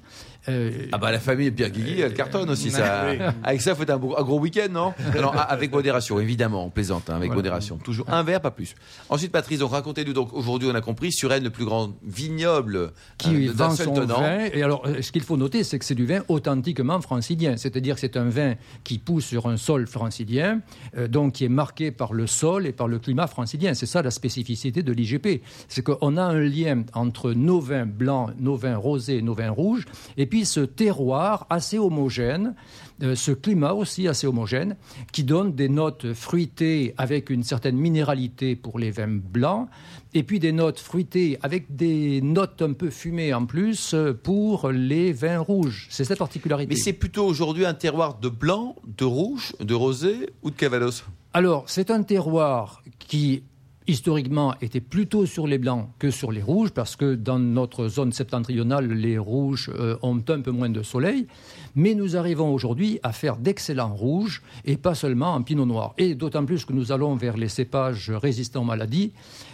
Euh, 0.49 0.87
ah 0.91 0.97
bah 0.97 1.11
la 1.11 1.19
famille 1.19 1.51
Pierre 1.51 1.69
Guigui, 1.69 2.01
elle 2.01 2.13
cartonne 2.13 2.49
aussi. 2.49 2.69
Ça. 2.71 3.05
Avec 3.43 3.61
ça, 3.61 3.75
faites 3.75 3.89
un, 3.89 3.97
gros 3.97 4.39
week-end, 4.39 4.67
non? 4.71 4.93
Avec 5.47 5.71
modération, 5.71 6.19
évidemment, 6.19 6.65
on 6.65 6.69
plaisante, 6.69 7.09
hein, 7.09 7.15
avec 7.15 7.31
modération. 7.31 7.77
Toujours 7.77 8.09
un 8.09 8.23
verre, 8.23 8.41
pas 8.41 8.51
plus. 8.51 8.75
Ensuite, 9.09 9.31
Patrice, 9.31 9.59
donc 9.59 9.71
racontez-nous. 9.71 10.13
Donc 10.13 10.33
aujourd'hui, 10.33 10.69
on 10.71 10.75
a 10.75 10.81
compris, 10.81 11.11
Suresnes, 11.11 11.43
le 11.43 11.49
plus 11.49 11.65
grand 11.65 11.93
vignoble 12.03 12.91
qui 13.17 13.47
euh, 13.47 13.51
vend 13.53 13.75
son 13.75 13.93
vin. 13.93 14.45
Et 14.53 14.63
alors, 14.63 14.85
euh, 14.85 15.01
ce 15.01 15.11
qu'il 15.11 15.21
faut 15.23 15.37
noter, 15.37 15.63
c'est 15.63 15.79
que 15.79 15.85
c'est 15.85 15.95
du 15.95 16.05
vin 16.05 16.23
authentiquement 16.27 16.99
francilien. 17.01 17.57
C'est-à-dire 17.57 17.95
que 17.95 18.01
c'est 18.01 18.17
un 18.17 18.29
vin 18.29 18.55
qui 18.83 18.97
pousse 18.97 19.25
sur 19.25 19.47
un 19.47 19.57
sol 19.57 19.87
francilien, 19.87 20.61
euh, 20.97 21.07
donc 21.07 21.33
qui 21.33 21.45
est 21.45 21.49
marqué 21.49 21.91
par 21.91 22.13
le 22.13 22.27
sol 22.27 22.65
et 22.65 22.73
par 22.73 22.87
le 22.87 22.99
climat 22.99 23.27
francilien. 23.27 23.73
C'est 23.73 23.85
ça 23.85 24.01
la 24.01 24.11
spécificité 24.11 24.83
de 24.83 24.91
l'IGP. 24.91 25.41
C'est 25.67 25.83
qu'on 25.83 26.17
a 26.17 26.23
un 26.23 26.39
lien 26.39 26.83
entre 26.93 27.33
nos 27.33 27.59
vins 27.59 27.85
blancs, 27.85 28.31
nos 28.39 28.55
vins 28.55 28.77
rosés, 28.77 29.21
nos 29.21 29.33
vins 29.33 29.51
rouges, 29.51 29.82
et 30.17 30.25
puis 30.25 30.45
ce 30.45 30.61
terroir 30.61 31.47
assez 31.49 31.77
homogène, 31.77 32.55
euh, 33.01 33.15
ce 33.15 33.31
climat 33.31 33.73
aussi 33.73 34.07
assez 34.07 34.27
homogène, 34.27 34.75
qui 35.11 35.23
donne 35.23 35.53
des 35.53 35.69
notes 35.69 36.13
fruitées 36.13 36.93
avec 36.97 37.29
une 37.29 37.43
certaine 37.43 37.75
minéralité 37.75 38.55
pour 38.55 38.79
les 38.79 38.91
vins 38.91 39.07
blancs, 39.07 39.67
et 40.13 40.23
puis 40.23 40.39
des 40.39 40.51
notes 40.51 40.79
fruitées 40.79 41.39
avec 41.41 41.75
des 41.75 42.21
notes 42.21 42.61
un 42.61 42.73
peu 42.73 42.89
fumées 42.89 43.33
en 43.33 43.45
plus 43.45 43.95
pour 44.21 44.69
les 44.69 45.11
vins 45.11 45.39
rouges. 45.39 45.87
C'est 45.89 46.05
cette 46.05 46.19
particularité. 46.19 46.73
Mais 46.73 46.79
c'est 46.79 46.93
plutôt 46.93 47.25
aujourd'hui 47.25 47.65
un 47.65 47.73
terroir 47.73 48.19
de 48.19 48.29
blanc, 48.29 48.75
de 48.85 49.05
rouge, 49.05 49.53
de 49.59 49.73
rosé 49.73 50.29
ou 50.43 50.51
de 50.51 50.55
cavalos? 50.55 51.03
Alors, 51.33 51.63
c'est 51.67 51.89
un 51.89 52.03
terroir 52.03 52.83
qui 52.99 53.43
historiquement 53.87 54.55
était 54.61 54.81
plutôt 54.81 55.25
sur 55.25 55.47
les 55.47 55.57
blancs 55.57 55.89
que 55.99 56.11
sur 56.11 56.31
les 56.31 56.41
rouges, 56.41 56.71
parce 56.71 56.95
que 56.95 57.15
dans 57.15 57.39
notre 57.39 57.87
zone 57.87 58.11
septentrionale, 58.11 58.91
les 58.91 59.17
rouges 59.17 59.71
euh, 59.73 59.97
ont 60.01 60.21
un 60.27 60.41
peu 60.41 60.51
moins 60.51 60.69
de 60.69 60.83
soleil. 60.83 61.27
Mais 61.75 61.95
nous 61.95 62.15
arrivons 62.15 62.53
aujourd'hui 62.53 62.99
à 63.03 63.11
faire 63.11 63.37
d'excellents 63.37 63.93
rouges, 63.93 64.41
et 64.65 64.77
pas 64.77 64.95
seulement 64.95 65.33
en 65.33 65.41
pinot 65.41 65.65
noir. 65.65 65.93
Et 65.97 66.15
d'autant 66.15 66.45
plus 66.45 66.65
que 66.65 66.73
nous 66.73 66.91
allons 66.91 67.15
vers 67.15 67.37
les 67.37 67.49
cépages 67.49 68.11
résistants 68.11 68.61
aux 68.61 68.65
maladies. 68.65 69.11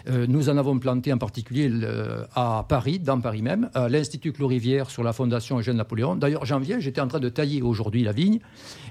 Euh, 0.08 0.28
nous 0.28 0.50
en 0.50 0.58
avons 0.58 0.78
planté 0.80 1.14
en 1.14 1.18
particulier 1.18 1.72
à 2.36 2.66
Paris, 2.68 3.00
dans 3.00 3.20
Paris 3.22 3.42
même, 3.42 3.70
à 3.74 3.90
l'Institut 3.90 4.34
Clos-Rivière 4.34 4.90
sur 4.90 5.04
la 5.04 5.14
Fondation 5.14 5.60
Eugène 5.60 5.78
Napoléon. 5.78 6.16
D'ailleurs, 6.16 6.46
j'en 6.46 6.60
viens, 6.60 6.80
j'étais 6.80 7.02
en 7.02 7.08
train 7.08 7.20
de 7.20 7.30
tailler 7.30 7.62
aujourd'hui 7.62 8.04
la 8.04 8.12
vigne, 8.12 8.40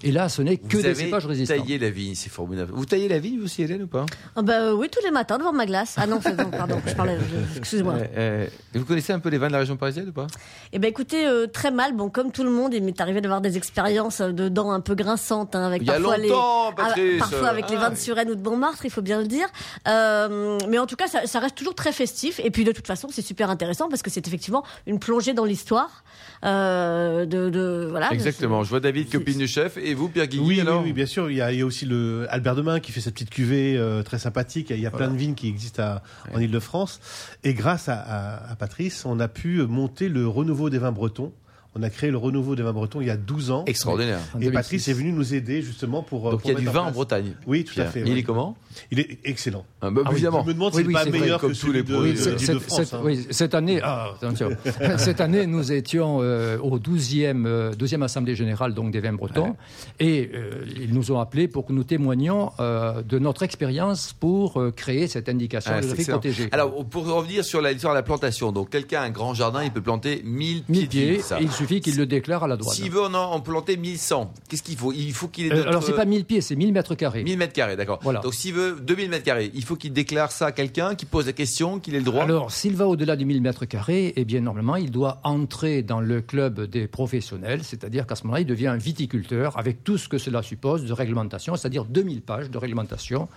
et 0.02 0.12
là, 0.12 0.28
ce 0.28 0.42
n'est 0.42 0.56
que 0.56 0.78
des 0.78 0.94
cépages 0.94 1.26
résistants. 1.26 1.54
Vous 1.54 1.62
taillez 1.62 1.78
la 1.78 1.90
vigne, 1.90 2.14
c'est 2.14 2.30
formidable. 2.30 2.72
Vous 2.74 2.84
taillez 2.84 3.08
la 3.08 3.18
vigne, 3.18 3.38
vous 3.38 3.44
aussi, 3.44 3.62
Hélène, 3.62 3.82
ou 3.82 3.86
pas? 3.86 4.06
Ah 4.36 4.42
bah, 4.42 4.74
Oui, 4.74 4.88
tous 4.90 5.04
les 5.04 5.10
matins 5.10 5.27
devant 5.36 5.52
ma 5.52 5.66
glace. 5.66 5.96
Ah 5.98 6.06
non, 6.06 6.20
pardon, 6.20 6.80
je 6.86 6.94
parlais. 6.94 7.18
Excusez-moi. 7.56 7.94
Euh, 7.94 8.06
euh, 8.16 8.46
vous 8.74 8.84
connaissez 8.84 9.12
un 9.12 9.18
peu 9.18 9.28
les 9.28 9.38
vins 9.38 9.48
de 9.48 9.52
la 9.52 9.58
région 9.58 9.76
parisienne 9.76 10.08
ou 10.08 10.12
pas? 10.12 10.26
Eh 10.72 10.78
ben, 10.78 10.88
écoutez, 10.88 11.26
euh, 11.26 11.46
très 11.46 11.70
mal. 11.70 11.94
Bon, 11.94 12.08
comme 12.08 12.32
tout 12.32 12.44
le 12.44 12.50
monde, 12.50 12.72
il 12.72 12.82
m'est 12.82 13.00
arrivé 13.00 13.20
d'avoir 13.20 13.40
des 13.40 13.56
expériences 13.56 14.20
de 14.20 14.48
dents 14.48 14.70
un 14.70 14.80
peu 14.80 14.94
grinçantes, 14.94 15.54
hein, 15.54 15.66
avec 15.66 15.82
il 15.82 15.88
y 15.88 15.90
a 15.90 15.94
parfois 15.94 16.16
longtemps, 16.16 16.70
les, 16.70 16.76
Patrice. 16.76 17.18
parfois 17.18 17.48
avec 17.48 17.68
les 17.68 17.76
vins 17.76 17.90
de 17.90 17.96
Suresnes 17.96 18.30
ou 18.30 18.34
de 18.34 18.42
Montmartre, 18.42 18.84
il 18.84 18.90
faut 18.90 19.02
bien 19.02 19.20
le 19.20 19.26
dire. 19.26 19.48
mais 19.86 20.78
en 20.78 20.86
tout 20.86 20.96
cas, 20.96 21.06
ça, 21.08 21.40
reste 21.40 21.56
toujours 21.56 21.74
très 21.74 21.92
festif. 21.92 22.40
Et 22.42 22.50
puis, 22.50 22.64
de 22.64 22.72
toute 22.72 22.86
façon, 22.86 23.08
c'est 23.10 23.22
super 23.22 23.50
intéressant 23.50 23.88
parce 23.88 24.02
que 24.02 24.10
c'est 24.10 24.26
effectivement 24.26 24.64
une 24.86 24.98
plongée 24.98 25.34
dans 25.34 25.44
l'histoire. 25.44 26.04
de, 26.42 27.24
de, 27.26 27.86
voilà. 27.90 28.12
Exactement. 28.12 28.62
Je 28.62 28.70
vois 28.70 28.80
David, 28.80 29.10
copine 29.10 29.38
du 29.38 29.48
chef, 29.48 29.76
et 29.76 29.94
vous, 29.94 30.08
Pierre 30.08 30.26
Guigui, 30.26 30.44
oui, 30.46 30.60
alors? 30.60 30.82
oui, 30.82 30.92
bien 30.92 31.06
sûr. 31.06 31.30
Il 31.30 31.36
y, 31.36 31.40
a, 31.40 31.52
il 31.52 31.58
y 31.58 31.62
a 31.62 31.66
aussi 31.66 31.84
le 31.84 32.26
Albert 32.30 32.54
Demain 32.54 32.80
qui 32.80 32.92
fait 32.92 33.00
cette 33.00 33.14
petite 33.14 33.30
cuvée 33.30 33.80
très 34.04 34.18
sympathique. 34.18 34.70
Il 34.70 34.80
y 34.80 34.86
a 34.86 34.90
plein 34.90 35.08
de 35.08 35.17
vignes 35.18 35.34
qui 35.34 35.48
existent 35.48 35.82
à, 35.82 36.02
en 36.34 36.40
Ile-de-France. 36.40 37.00
Et 37.44 37.54
grâce 37.54 37.88
à, 37.88 38.56
Patrice, 38.58 39.04
on 39.04 39.20
a 39.20 39.28
pu 39.28 39.62
monter 39.62 40.08
le 40.08 40.26
renouveau 40.26 40.70
des 40.70 40.78
vins 40.78 40.92
bretons. 40.92 41.32
On 41.74 41.82
a 41.82 41.90
créé 41.90 42.10
le 42.10 42.16
renouveau 42.16 42.56
des 42.56 42.62
vins 42.62 42.72
bretons 42.72 43.00
il 43.00 43.08
y 43.08 43.10
a 43.10 43.16
12 43.16 43.50
ans. 43.50 43.64
Extraordinaire. 43.66 44.20
Et 44.40 44.50
Patrice 44.50 44.88
est 44.88 44.94
venu 44.94 45.12
nous 45.12 45.34
aider 45.34 45.60
justement 45.60 46.02
pour. 46.02 46.30
Donc 46.30 46.40
il 46.44 46.52
y 46.52 46.56
a 46.56 46.58
du 46.58 46.66
vin 46.66 46.84
en, 46.84 46.90
Bretagne. 46.90 47.34
Oui, 47.46 47.64
tout 47.64 47.78
à 47.80 47.84
fait. 47.84 48.02
Il 48.06 48.16
est 48.16 48.22
comment? 48.22 48.56
Il 48.90 49.00
est 49.00 49.18
excellent. 49.24 49.64
Ah, 49.80 49.90
bah, 49.90 50.02
ah 50.04 50.12
évidemment. 50.12 50.42
je 50.42 50.48
me 50.48 50.54
demande 50.54 50.74
s'il 50.74 50.86
n'est 50.86 50.92
pas 50.92 51.04
meilleur 51.04 51.40
que 51.40 51.58
tous 51.58 51.72
les 51.72 51.82
produits 51.82 52.12
de, 52.12 52.16
cette, 52.16 52.58
France. 52.58 52.94
Hein. 52.94 53.00
Oui, 53.04 53.26
cette 53.30 53.54
année, 53.54 53.80
ah, 53.82 54.14
cette 54.98 55.20
année, 55.20 55.46
nous 55.46 55.72
étions 55.72 56.18
euh, 56.22 56.58
au 56.58 56.78
12e, 56.78 57.74
12e 57.76 58.00
euh, 58.00 58.04
Assemblée 58.04 58.34
Générale 58.34 58.74
donc, 58.74 58.90
des 58.90 59.00
vins 59.00 59.12
bretons. 59.12 59.56
Et 60.00 60.30
euh, 60.34 60.64
ils 60.80 60.92
nous 60.92 61.12
ont 61.12 61.20
appelés 61.20 61.48
pour 61.48 61.66
que 61.66 61.72
nous 61.72 61.84
témoignions 61.84 62.52
de 62.58 63.18
notre 63.18 63.42
expérience 63.42 64.12
pour 64.12 64.62
créer 64.74 65.06
cette 65.06 65.28
indication 65.28 65.72
ah, 65.74 65.80
de 65.80 66.10
protégée. 66.10 66.48
Alors, 66.52 66.84
pour 66.86 67.06
revenir 67.06 67.44
sur 67.44 67.62
l'histoire 67.62 67.94
de 67.94 67.98
la 67.98 68.02
plantation, 68.02 68.52
donc 68.52 68.70
quelqu'un 68.70 69.02
a 69.02 69.04
un 69.04 69.10
grand 69.10 69.34
jardin, 69.34 69.62
il 69.62 69.70
peut 69.70 69.82
planter 69.82 70.22
1000 70.24 70.62
pieds. 70.64 70.86
pieds 70.86 71.20
il 71.40 71.52
suffit 71.52 71.80
qu'il 71.80 71.96
le 71.96 72.06
déclare 72.06 72.44
à 72.44 72.48
la 72.48 72.56
droite. 72.56 72.76
S'il 72.76 72.90
veut 72.90 73.02
en, 73.02 73.40
planter 73.40 73.76
1100, 73.76 74.32
qu'est-ce 74.48 74.62
qu'il 74.62 74.76
faut? 74.76 74.92
Il 74.92 75.12
faut 75.12 75.28
qu'il 75.28 75.46
ait. 75.46 75.66
alors, 75.66 75.82
c'est 75.82 75.92
pas 75.92 76.04
1000 76.04 76.24
pieds, 76.24 76.40
c'est 76.40 76.56
1000 76.56 76.72
mètres 76.72 76.94
carrés. 76.94 77.22
1000 77.22 77.38
mètres 77.38 77.52
carrés, 77.52 77.76
d'accord. 77.76 77.98
Voilà. 78.02 78.20
Donc, 78.20 78.34
s'il 78.34 78.54
veut 78.54 78.67
2000 78.72 79.10
mètres 79.10 79.24
carrés, 79.24 79.50
il 79.54 79.64
faut 79.64 79.76
qu'il 79.76 79.92
déclare 79.92 80.32
ça 80.32 80.46
à 80.46 80.52
quelqu'un, 80.52 80.94
qui 80.94 81.06
pose 81.06 81.26
la 81.26 81.32
question, 81.32 81.78
qu'il 81.78 81.94
ait 81.94 81.98
le 81.98 82.04
droit 82.04 82.24
Alors, 82.24 82.50
s'il 82.50 82.76
va 82.76 82.86
au-delà 82.86 83.16
du 83.16 83.24
1000 83.24 83.42
mètres 83.42 83.64
carrés, 83.64 84.12
eh 84.16 84.24
bien, 84.24 84.40
normalement, 84.40 84.76
il 84.76 84.90
doit 84.90 85.20
entrer 85.24 85.82
dans 85.82 86.00
le 86.00 86.20
club 86.20 86.60
des 86.60 86.86
professionnels, 86.86 87.64
c'est-à-dire 87.64 88.06
qu'à 88.06 88.14
ce 88.14 88.24
moment-là, 88.24 88.40
il 88.40 88.46
devient 88.46 88.68
un 88.68 88.76
viticulteur 88.76 89.58
avec 89.58 89.84
tout 89.84 89.98
ce 89.98 90.08
que 90.08 90.18
cela 90.18 90.42
suppose 90.42 90.84
de 90.84 90.92
réglementation, 90.92 91.56
c'est-à-dire 91.56 91.84
2000 91.84 92.22
pages 92.22 92.50
de 92.50 92.58
réglementation 92.58 93.28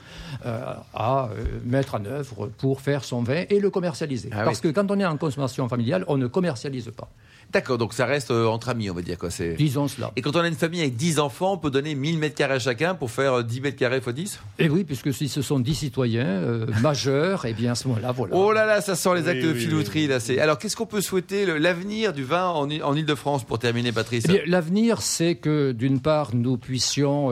euh, 0.46 0.74
à 0.94 1.30
euh, 1.30 1.44
mettre 1.66 1.96
en 1.96 2.06
œuvre 2.06 2.50
pour 2.58 2.82
faire 2.82 3.04
son 3.04 3.24
vin 3.24 3.44
et 3.50 3.60
le 3.60 3.70
commercialiser. 3.70 4.30
Ah 4.32 4.44
Parce 4.44 4.62
que 4.62 4.68
quand 4.68 4.90
on 4.92 5.00
est 5.00 5.06
en 5.06 5.18
consommation 5.18 5.68
familiale, 5.68 6.06
on 6.08 6.18
ne 6.18 6.28
commercialise 6.28 6.92
pas. 6.96 7.10
D'accord, 7.52 7.78
donc 7.78 7.94
ça 7.94 8.06
reste 8.06 8.32
euh, 8.32 8.46
entre 8.46 8.70
amis, 8.70 8.90
on 8.90 8.94
va 8.94 9.02
dire. 9.02 9.18
Quoi. 9.18 9.30
Disons 9.58 9.88
cela. 9.88 10.12
Et 10.16 10.22
quand 10.22 10.36
on 10.36 10.40
a 10.40 10.48
une 10.48 10.56
famille 10.56 10.82
avec 10.82 10.96
10 10.96 11.20
enfants, 11.20 11.54
on 11.54 11.58
peut 11.58 11.72
donner 11.72 11.96
1000 11.96 12.18
mètres 12.18 12.36
carrés 12.36 12.56
à 12.56 12.60
chacun 12.60 12.96
pour 12.96 13.12
faire 13.12 13.44
10 13.44 13.62
mètres 13.62 13.78
carrés 13.78 13.98
x 13.98 14.10
10 14.10 14.40
Eh 14.60 14.70
oui, 14.70 14.84
puisque 14.84 15.14
si 15.14 15.28
ce 15.28 15.42
sont 15.42 15.60
10 15.60 15.76
citoyens 15.76 16.42
majeurs, 16.82 17.46
eh 17.46 17.54
bien 17.54 17.74
à 17.74 17.76
ce 17.76 17.88
moment-là, 17.90 18.12
voilà. 18.12 18.36
Oh 18.36 18.52
là 18.52 18.66
là, 18.66 18.82
ça 18.82 18.96
sent 18.96 19.16
les 19.16 19.28
actes 19.28 19.44
de 19.44 19.54
filouterie. 19.54 20.08
Là, 20.08 20.20
Alors 20.40 20.58
qu'est-ce 20.58 20.76
qu'on 20.76 20.86
peut 20.86 21.02
souhaiter 21.02 21.46
l'avenir 21.46 22.14
du 22.14 22.24
vin 22.24 22.48
en, 22.48 22.70
en 22.70 22.96
Ile-de-France 22.96 23.44
pour 23.44 23.60
terminer, 23.60 23.92
Patrice? 23.92 24.26
Eh 24.30 24.50
L'avenir, 24.50 25.02
c'est 25.02 25.36
que 25.36 25.72
d'une 25.72 26.00
part, 26.00 26.34
nous 26.34 26.58
puissions 26.58 27.32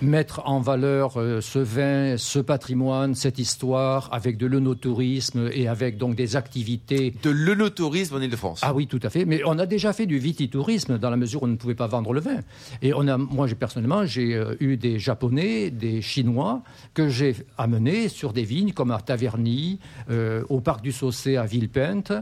mettre 0.00 0.42
en 0.44 0.60
valeur 0.60 1.18
euh, 1.20 1.40
ce 1.40 1.58
vin, 1.58 2.16
ce 2.16 2.38
patrimoine, 2.38 3.14
cette 3.14 3.38
histoire, 3.38 4.08
avec 4.12 4.36
de 4.36 4.46
l'œnotourisme 4.46 5.50
et 5.52 5.68
avec 5.68 5.98
donc 5.98 6.14
des 6.14 6.36
activités. 6.36 7.12
De 7.22 7.30
l'œnotourisme 7.30 8.16
en 8.16 8.20
Ile-de-France 8.20 8.60
Ah 8.62 8.74
oui, 8.74 8.86
tout 8.86 9.00
à 9.02 9.10
fait. 9.10 9.24
Mais 9.24 9.42
on 9.44 9.58
a 9.58 9.66
déjà 9.66 9.92
fait 9.92 10.06
du 10.06 10.18
vititourisme 10.18 10.98
dans 10.98 11.10
la 11.10 11.16
mesure 11.16 11.42
où 11.42 11.46
on 11.46 11.48
ne 11.48 11.56
pouvait 11.56 11.74
pas 11.74 11.86
vendre 11.86 12.12
le 12.12 12.20
vin. 12.20 12.38
Et 12.82 12.94
on 12.94 13.06
a, 13.08 13.16
moi, 13.16 13.46
j'ai 13.46 13.54
personnellement, 13.54 14.06
j'ai 14.06 14.34
euh, 14.34 14.54
eu 14.60 14.76
des 14.76 14.98
Japonais, 14.98 15.70
des 15.70 16.02
Chinois 16.02 16.62
que 16.94 17.08
j'ai 17.08 17.34
amenés 17.56 18.08
sur 18.08 18.32
des 18.32 18.44
vignes 18.44 18.72
comme 18.72 18.90
à 18.90 19.00
Taverny, 19.00 19.80
euh, 20.10 20.44
au 20.48 20.60
parc 20.60 20.82
du 20.82 20.92
Saucé 20.92 21.36
à 21.36 21.44
Villepinte, 21.44 22.12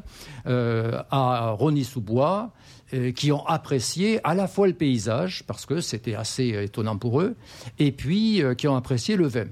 à 0.47 1.51
Rony-sous-Bois. 1.51 2.53
Euh, 2.94 3.11
qui 3.11 3.33
ont 3.33 3.44
apprécié 3.46 4.20
à 4.22 4.37
la 4.37 4.46
fois 4.46 4.68
le 4.68 4.72
paysage, 4.72 5.42
parce 5.49 5.66
que 5.66 5.81
c'était 5.81 6.14
assez 6.14 6.55
euh, 6.55 6.62
étonnant 6.62 6.96
pour 6.96 7.20
eux, 7.20 7.35
et 7.81 7.90
puis 7.90 8.44
euh, 8.44 8.55
qui 8.55 8.68
ont 8.68 8.77
apprécié 8.77 9.16
le 9.16 9.27
vin. 9.27 9.46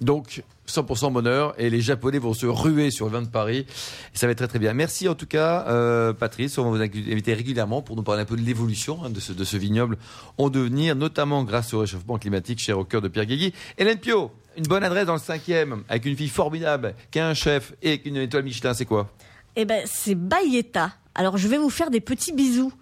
Donc, 0.00 0.44
100% 0.68 1.12
bonheur 1.12 1.54
et 1.58 1.70
les 1.70 1.80
Japonais 1.80 2.20
vont 2.20 2.32
se 2.32 2.46
ruer 2.46 2.92
sur 2.92 3.06
le 3.06 3.12
vin 3.14 3.22
de 3.22 3.26
Paris. 3.26 3.66
ça 4.14 4.28
va 4.28 4.30
être 4.30 4.38
très 4.38 4.46
très 4.46 4.60
bien. 4.60 4.72
Merci 4.74 5.08
en 5.08 5.16
tout 5.16 5.26
cas, 5.26 6.14
Patrice. 6.14 6.56
On 6.56 6.70
va 6.70 6.70
vous 6.70 6.80
inviter 6.80 7.34
régulièrement 7.34 7.82
pour 7.82 7.96
nous 7.96 8.04
parler 8.04 8.22
un 8.22 8.26
peu 8.26 8.36
de 8.36 8.42
l'évolution 8.42 9.04
hein, 9.04 9.10
de, 9.10 9.18
ce, 9.18 9.32
de, 9.32 9.42
ce, 9.42 9.56
vignoble 9.56 9.98
en 10.38 10.48
devenir, 10.48 10.94
notamment 10.94 11.42
grâce 11.42 11.74
au 11.74 11.80
réchauffement 11.80 12.16
climatique 12.16 12.60
cher 12.60 12.78
au 12.78 12.84
cœur 12.84 13.02
de 13.02 13.08
Pierre 13.08 13.26
Guégui. 13.26 13.52
Hélène 13.76 13.98
Pio, 13.98 14.30
une 14.56 14.66
bonne 14.68 14.84
adresse 14.84 15.06
dans 15.06 15.14
le 15.14 15.18
cinquième 15.18 15.82
avec 15.88 16.06
une 16.06 16.16
fille 16.16 16.28
formidable 16.28 16.94
qui 17.10 17.18
a 17.18 17.28
un 17.28 17.34
chef 17.34 17.74
et 17.82 18.00
une 18.08 18.18
étoile 18.18 18.44
Michelin, 18.44 18.72
c'est 18.72 18.86
quoi? 18.86 19.10
Eh 19.56 19.64
ben, 19.64 19.82
c'est 19.84 20.14
Bayetta 20.14 20.92
alors 21.14 21.36
je 21.36 21.48
vais 21.48 21.58
vous 21.58 21.70
faire 21.70 21.90
des 21.90 22.00
petits 22.00 22.32
bisous. 22.32 22.72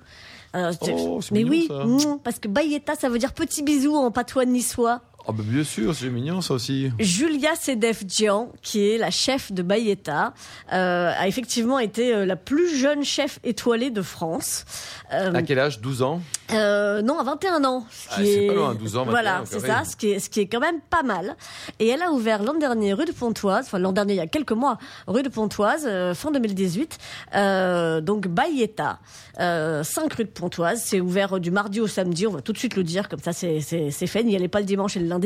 oh, 0.54 1.20
mais 1.30 1.44
mignon, 1.44 1.50
oui, 1.50 2.00
ça. 2.00 2.16
parce 2.24 2.38
que 2.38 2.48
Bayetta, 2.48 2.94
ça 2.94 3.08
veut 3.08 3.18
dire 3.18 3.32
petit 3.32 3.62
bisou 3.62 3.94
en 3.94 4.10
patois 4.10 4.44
niçois. 4.44 5.02
Oh 5.30 5.34
bah 5.34 5.42
bien 5.44 5.62
sûr, 5.62 5.94
c'est 5.94 6.08
mignon 6.08 6.40
ça 6.40 6.54
aussi. 6.54 6.90
Julia 6.98 7.54
Sedef 7.54 8.02
Dian, 8.02 8.50
qui 8.62 8.88
est 8.88 8.96
la 8.96 9.10
chef 9.10 9.52
de 9.52 9.60
Bayetta, 9.60 10.32
euh, 10.72 11.12
a 11.14 11.28
effectivement 11.28 11.78
été 11.78 12.14
euh, 12.14 12.24
la 12.24 12.34
plus 12.34 12.74
jeune 12.74 13.04
chef 13.04 13.38
étoilée 13.44 13.90
de 13.90 14.00
France. 14.00 14.64
Euh, 15.12 15.34
à 15.34 15.42
quel 15.42 15.58
âge? 15.58 15.82
12 15.82 16.00
ans? 16.00 16.22
Euh, 16.52 17.02
Non, 17.02 17.18
à 17.18 17.24
21 17.24 17.62
ans. 17.64 17.84
Ce 17.90 18.08
ah, 18.10 18.20
c'est 18.24 18.46
pas 18.46 18.54
loin, 18.54 18.74
12 18.74 18.96
ans. 18.96 19.04
Voilà, 19.04 19.42
c'est 19.44 19.60
ça, 19.60 19.84
ce 19.84 19.96
qui, 19.96 20.12
est, 20.12 20.18
ce 20.18 20.30
qui 20.30 20.40
est 20.40 20.46
quand 20.46 20.60
même 20.60 20.80
pas 20.88 21.02
mal. 21.02 21.36
Et 21.78 21.88
elle 21.88 22.00
a 22.00 22.10
ouvert 22.10 22.42
l'an 22.42 22.54
dernier 22.54 22.94
rue 22.94 23.04
de 23.04 23.12
Pontoise, 23.12 23.66
enfin 23.66 23.78
l'an 23.78 23.92
dernier 23.92 24.14
il 24.14 24.16
y 24.16 24.20
a 24.20 24.26
quelques 24.26 24.52
mois, 24.52 24.78
rue 25.06 25.22
de 25.22 25.28
Pontoise, 25.28 25.86
fin 26.14 26.30
2018. 26.30 26.96
Euh, 27.34 28.00
donc 28.00 28.28
Bayetta, 28.28 28.98
5 29.36 29.84
rue 30.16 30.24
de 30.24 30.30
Pontoise. 30.30 30.80
C'est 30.82 31.02
ouvert 31.02 31.38
du 31.38 31.50
mardi 31.50 31.82
au 31.82 31.86
samedi, 31.86 32.26
on 32.26 32.32
va 32.32 32.40
tout 32.40 32.54
de 32.54 32.58
suite 32.58 32.76
le 32.76 32.82
dire, 32.82 33.10
comme 33.10 33.20
ça 33.20 33.34
c'est 33.34 33.60
fait. 33.60 34.24
N'y 34.24 34.34
allez 34.34 34.48
pas 34.48 34.60
le 34.60 34.64
dimanche 34.64 34.96
et 34.96 35.00
le 35.00 35.06
lundi 35.06 35.17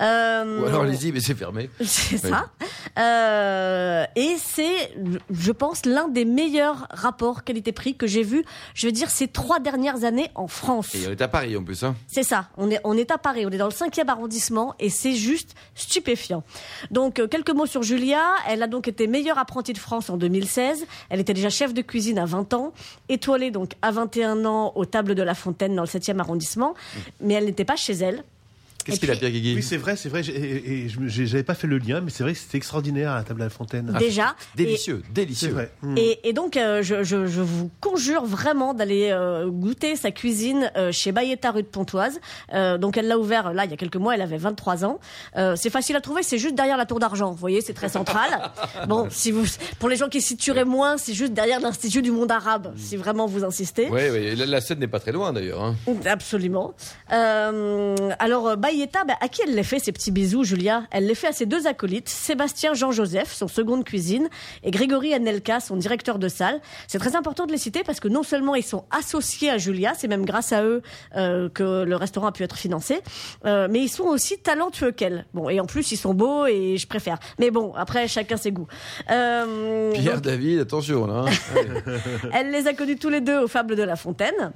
euh, 0.00 0.60
Ou 0.60 0.66
alors 0.66 0.82
allez-y, 0.82 1.12
mais 1.12 1.20
c'est 1.20 1.34
fermé. 1.34 1.70
C'est 1.80 2.18
ça. 2.18 2.50
Euh, 2.98 4.04
et 4.16 4.36
c'est, 4.38 4.94
je 5.30 5.52
pense, 5.52 5.84
l'un 5.86 6.08
des 6.08 6.24
meilleurs 6.24 6.86
rapports 6.90 7.44
qualité-prix 7.44 7.96
que 7.96 8.06
j'ai 8.06 8.22
vu, 8.22 8.44
je 8.74 8.86
veux 8.86 8.92
dire, 8.92 9.10
ces 9.10 9.28
trois 9.28 9.60
dernières 9.60 10.04
années 10.04 10.30
en 10.34 10.46
France. 10.46 10.94
Et 10.94 11.06
on 11.06 11.10
est 11.10 11.22
à 11.22 11.28
Paris 11.28 11.56
en 11.56 11.64
plus. 11.64 11.82
Hein. 11.84 11.94
C'est 12.06 12.22
ça. 12.22 12.48
On 12.56 12.70
est, 12.70 12.80
on 12.84 12.96
est 12.96 13.10
à 13.10 13.18
Paris, 13.18 13.46
on 13.46 13.50
est 13.50 13.58
dans 13.58 13.66
le 13.66 13.72
5e 13.72 14.08
arrondissement 14.08 14.74
et 14.78 14.90
c'est 14.90 15.14
juste 15.14 15.54
stupéfiant. 15.74 16.42
Donc, 16.90 17.18
euh, 17.18 17.28
quelques 17.28 17.50
mots 17.50 17.66
sur 17.66 17.82
Julia. 17.82 18.22
Elle 18.48 18.62
a 18.62 18.66
donc 18.66 18.88
été 18.88 19.06
meilleure 19.06 19.38
apprentie 19.38 19.72
de 19.72 19.78
France 19.78 20.10
en 20.10 20.16
2016. 20.16 20.86
Elle 21.08 21.20
était 21.20 21.34
déjà 21.34 21.50
chef 21.50 21.74
de 21.74 21.82
cuisine 21.82 22.18
à 22.18 22.26
20 22.26 22.54
ans, 22.54 22.72
étoilée 23.08 23.50
donc 23.50 23.72
à 23.82 23.90
21 23.90 24.44
ans 24.44 24.72
aux 24.74 24.84
tables 24.84 25.14
de 25.14 25.22
la 25.22 25.34
Fontaine 25.34 25.74
dans 25.74 25.82
le 25.82 25.88
7e 25.88 26.18
arrondissement. 26.18 26.70
Mmh. 26.72 26.98
Mais 27.20 27.34
elle 27.34 27.44
n'était 27.46 27.64
pas 27.64 27.76
chez 27.76 27.94
elle. 27.94 28.24
Qu'est-ce 28.84 29.00
qu'il 29.00 29.10
a, 29.10 29.16
Pierre 29.16 29.30
Guigui 29.30 29.54
Oui, 29.54 29.62
c'est 29.62 29.76
vrai, 29.76 29.96
c'est 29.96 30.08
vrai. 30.08 30.20
Et, 30.28 30.88
je 30.88 30.98
j'avais 31.06 31.42
pas 31.42 31.54
fait 31.54 31.66
le 31.66 31.78
lien, 31.78 32.00
mais 32.00 32.10
c'est 32.10 32.22
vrai 32.22 32.32
que 32.32 32.38
c'était 32.38 32.58
extraordinaire 32.58 33.12
à 33.12 33.16
la 33.16 33.24
table 33.24 33.42
à 33.42 33.46
la 33.46 33.50
fontaine. 33.50 33.94
Déjà. 33.98 34.34
délicieux, 34.56 35.02
délicieux. 35.12 35.50
Vrai. 35.50 35.70
Mmh. 35.82 35.96
Et, 36.24 36.32
donc, 36.32 36.56
euh, 36.56 36.82
je, 36.82 37.02
je, 37.04 37.26
je, 37.26 37.40
vous 37.40 37.70
conjure 37.80 38.24
vraiment 38.24 38.74
d'aller 38.74 39.10
euh, 39.10 39.48
goûter 39.48 39.96
sa 39.96 40.10
cuisine 40.10 40.70
euh, 40.76 40.92
chez 40.92 41.12
Bayetta 41.12 41.50
rue 41.50 41.62
de 41.62 41.68
Pontoise. 41.68 42.20
donc, 42.52 42.96
elle 42.96 43.08
l'a 43.08 43.18
ouvert 43.18 43.52
là 43.52 43.64
il 43.64 43.70
y 43.70 43.74
a 43.74 43.76
quelques 43.76 43.96
mois. 43.96 44.14
Elle 44.14 44.22
avait 44.22 44.36
23 44.36 44.84
ans. 44.84 44.98
c'est 45.56 45.70
facile 45.70 45.96
à 45.96 46.00
trouver. 46.00 46.22
C'est 46.22 46.38
juste 46.38 46.54
derrière 46.54 46.76
la 46.76 46.86
Tour 46.86 46.98
d'Argent. 46.98 47.30
Vous 47.30 47.36
voyez, 47.36 47.60
c'est 47.60 47.74
très 47.74 47.88
central. 47.88 48.50
bon, 48.88 49.08
si 49.10 49.30
vous, 49.30 49.44
pour 49.78 49.88
les 49.88 49.96
gens 49.96 50.08
qui 50.08 50.20
situeraient 50.20 50.64
moins, 50.64 50.96
c'est 50.96 51.14
juste 51.14 51.32
derrière 51.32 51.60
l'Institut 51.60 52.02
du 52.02 52.10
monde 52.10 52.30
arabe, 52.30 52.72
si 52.76 52.96
vraiment 52.96 53.26
vous 53.26 53.44
insistez. 53.44 53.88
Oui, 53.90 54.02
oui. 54.10 54.36
La, 54.36 54.60
scène 54.60 54.78
n'est 54.78 54.88
pas 54.88 55.00
très 55.00 55.12
loin 55.12 55.32
d'ailleurs. 55.32 55.62
Hein. 55.62 55.76
Absolument. 56.06 56.74
alors, 57.08 58.56
Bayetta, 58.56 58.71
bah, 59.06 59.14
à 59.20 59.28
qui 59.28 59.42
elle 59.46 59.54
les 59.54 59.62
fait 59.62 59.78
ces 59.78 59.92
petits 59.92 60.10
bisous, 60.10 60.44
Julia? 60.44 60.84
Elle 60.90 61.06
les 61.06 61.14
fait 61.14 61.28
à 61.28 61.32
ses 61.32 61.46
deux 61.46 61.66
acolytes, 61.66 62.08
Sébastien 62.08 62.74
Jean-Joseph, 62.74 63.32
son 63.32 63.48
seconde 63.48 63.84
cuisine, 63.84 64.28
et 64.62 64.70
Grégory 64.70 65.14
Anelka, 65.14 65.60
son 65.60 65.76
directeur 65.76 66.18
de 66.18 66.28
salle. 66.28 66.60
C'est 66.86 66.98
très 66.98 67.16
important 67.16 67.46
de 67.46 67.52
les 67.52 67.58
citer 67.58 67.82
parce 67.84 68.00
que 68.00 68.08
non 68.08 68.22
seulement 68.22 68.54
ils 68.54 68.64
sont 68.64 68.84
associés 68.90 69.50
à 69.50 69.58
Julia, 69.58 69.92
c'est 69.96 70.08
même 70.08 70.24
grâce 70.24 70.52
à 70.52 70.64
eux 70.64 70.82
euh, 71.16 71.48
que 71.48 71.84
le 71.84 71.96
restaurant 71.96 72.28
a 72.28 72.32
pu 72.32 72.42
être 72.42 72.56
financé, 72.56 73.00
euh, 73.44 73.68
mais 73.70 73.80
ils 73.80 73.88
sont 73.88 74.04
aussi 74.04 74.38
talentueux 74.38 74.92
qu'elle. 74.92 75.26
Bon, 75.34 75.48
et 75.48 75.60
en 75.60 75.66
plus 75.66 75.92
ils 75.92 75.96
sont 75.96 76.14
beaux 76.14 76.46
et 76.46 76.76
je 76.76 76.86
préfère. 76.86 77.18
Mais 77.38 77.50
bon, 77.50 77.74
après 77.74 78.08
chacun 78.08 78.36
ses 78.36 78.52
goûts. 78.52 78.68
Euh, 79.10 79.92
Pierre 79.92 80.20
David, 80.20 80.60
attention 80.60 81.06
là. 81.06 81.24
Hein. 81.26 81.90
elle 82.32 82.50
les 82.50 82.66
a 82.66 82.74
connus 82.74 82.96
tous 82.96 83.10
les 83.10 83.20
deux 83.20 83.38
aux 83.38 83.48
Fables 83.48 83.76
de 83.76 83.82
la 83.82 83.96
Fontaine. 83.96 84.52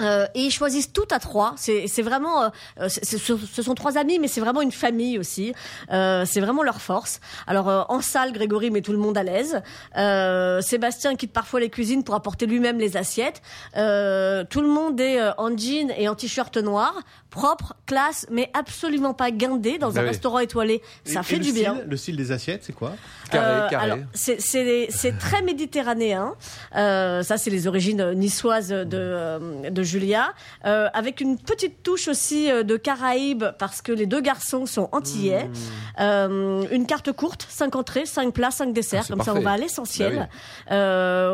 Euh, 0.00 0.26
et 0.34 0.42
ils 0.42 0.50
choisissent 0.50 0.92
tout 0.92 1.08
à 1.10 1.18
trois. 1.18 1.54
C'est 1.56 2.02
vraiment, 2.02 2.50
euh, 2.80 2.88
ce 2.88 3.62
sont 3.62 3.74
trois 3.74 3.98
amis, 3.98 4.18
mais 4.18 4.28
c'est 4.28 4.40
vraiment 4.40 4.62
une 4.62 4.72
famille 4.72 5.18
aussi. 5.18 5.52
Euh, 5.90 6.24
c'est 6.26 6.40
vraiment 6.40 6.62
leur 6.62 6.80
force. 6.80 7.20
Alors 7.46 7.68
euh, 7.68 7.82
en 7.88 8.00
salle, 8.00 8.32
Grégory 8.32 8.70
met 8.70 8.82
tout 8.82 8.92
le 8.92 8.98
monde 8.98 9.18
à 9.18 9.22
l'aise. 9.22 9.62
Euh, 9.96 10.60
Sébastien 10.60 11.16
quitte 11.16 11.32
parfois 11.32 11.60
les 11.60 11.70
cuisines 11.70 12.04
pour 12.04 12.14
apporter 12.14 12.46
lui-même 12.46 12.78
les 12.78 12.96
assiettes. 12.96 13.42
tout 13.74 14.60
le 14.60 14.68
monde 14.68 15.00
est 15.00 15.20
en 15.38 15.56
jean 15.56 15.92
et 15.96 16.08
en 16.08 16.14
t-shirt 16.14 16.56
noir, 16.56 16.94
propre, 17.30 17.74
classe, 17.86 18.26
mais 18.30 18.50
absolument 18.54 19.14
pas 19.14 19.30
guindé 19.30 19.78
dans 19.78 19.90
bah 19.92 20.00
un 20.00 20.04
restaurant 20.04 20.38
étoilé. 20.38 20.82
Ça 21.04 21.22
fait 21.22 21.38
du 21.38 21.52
bien. 21.52 21.80
Le 21.86 21.96
style 21.96 22.16
des 22.16 22.32
assiettes, 22.32 22.64
c'est 22.64 22.72
quoi? 22.72 22.94
Carré, 23.30 23.70
carré. 23.70 24.04
C'est 24.14 25.18
très 25.18 25.42
méditerranéen. 25.48 26.34
ça, 26.72 27.36
c'est 27.36 27.50
les 27.50 27.66
origines 27.66 28.12
niçoises 28.12 28.68
de, 28.68 29.68
de 29.68 29.82
Julia, 29.88 30.34
euh, 30.64 30.88
avec 30.92 31.20
une 31.20 31.38
petite 31.38 31.82
touche 31.82 32.08
aussi 32.08 32.50
euh, 32.50 32.62
de 32.62 32.76
Caraïbes 32.76 33.44
parce 33.58 33.82
que 33.82 33.90
les 33.90 34.06
deux 34.06 34.20
garçons 34.20 34.66
sont 34.66 34.88
antillais. 34.92 35.44
Mmh. 35.44 35.52
Euh, 36.00 36.64
une 36.70 36.86
carte 36.86 37.12
courte, 37.12 37.46
5 37.48 37.74
entrées, 37.74 38.06
5 38.06 38.32
plats, 38.32 38.50
5 38.50 38.72
desserts, 38.72 39.04
ah, 39.06 39.12
comme 39.12 39.22
ça 39.22 39.34
on 39.34 39.40
va 39.40 39.52
à 39.52 39.56
l'essentiel. 39.56 40.28
Bah 40.68 40.76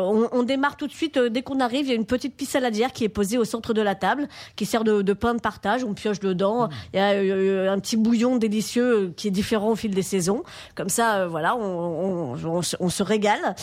on, 0.01 0.43
démarre 0.43 0.77
tout 0.77 0.87
de 0.87 0.91
suite 0.91 1.17
dès 1.17 1.41
qu'on 1.41 1.59
arrive. 1.59 1.85
Il 1.85 1.89
y 1.89 1.91
a 1.91 1.95
une 1.95 2.05
petite 2.05 2.35
pisse 2.35 2.51
saladière 2.51 2.93
qui 2.93 3.03
est 3.03 3.09
posée 3.09 3.37
au 3.37 3.45
centre 3.45 3.73
de 3.73 3.81
la 3.81 3.95
table, 3.95 4.27
qui 4.55 4.65
sert 4.65 4.83
de, 4.83 5.13
pain 5.13 5.33
de 5.33 5.41
partage. 5.41 5.83
On 5.83 5.93
pioche 5.93 6.19
dedans. 6.19 6.67
Mmh. 6.67 6.71
Il 6.93 6.97
y 6.97 7.67
a 7.67 7.71
un 7.71 7.79
petit 7.79 7.97
bouillon 7.97 8.37
délicieux 8.37 9.13
qui 9.17 9.27
est 9.27 9.31
différent 9.31 9.71
au 9.71 9.75
fil 9.75 9.93
des 9.93 10.03
saisons. 10.03 10.43
Comme 10.75 10.89
ça, 10.89 11.25
voilà, 11.27 11.55
on, 11.55 12.35
on, 12.79 12.89
se 12.89 13.03
régale. 13.03 13.55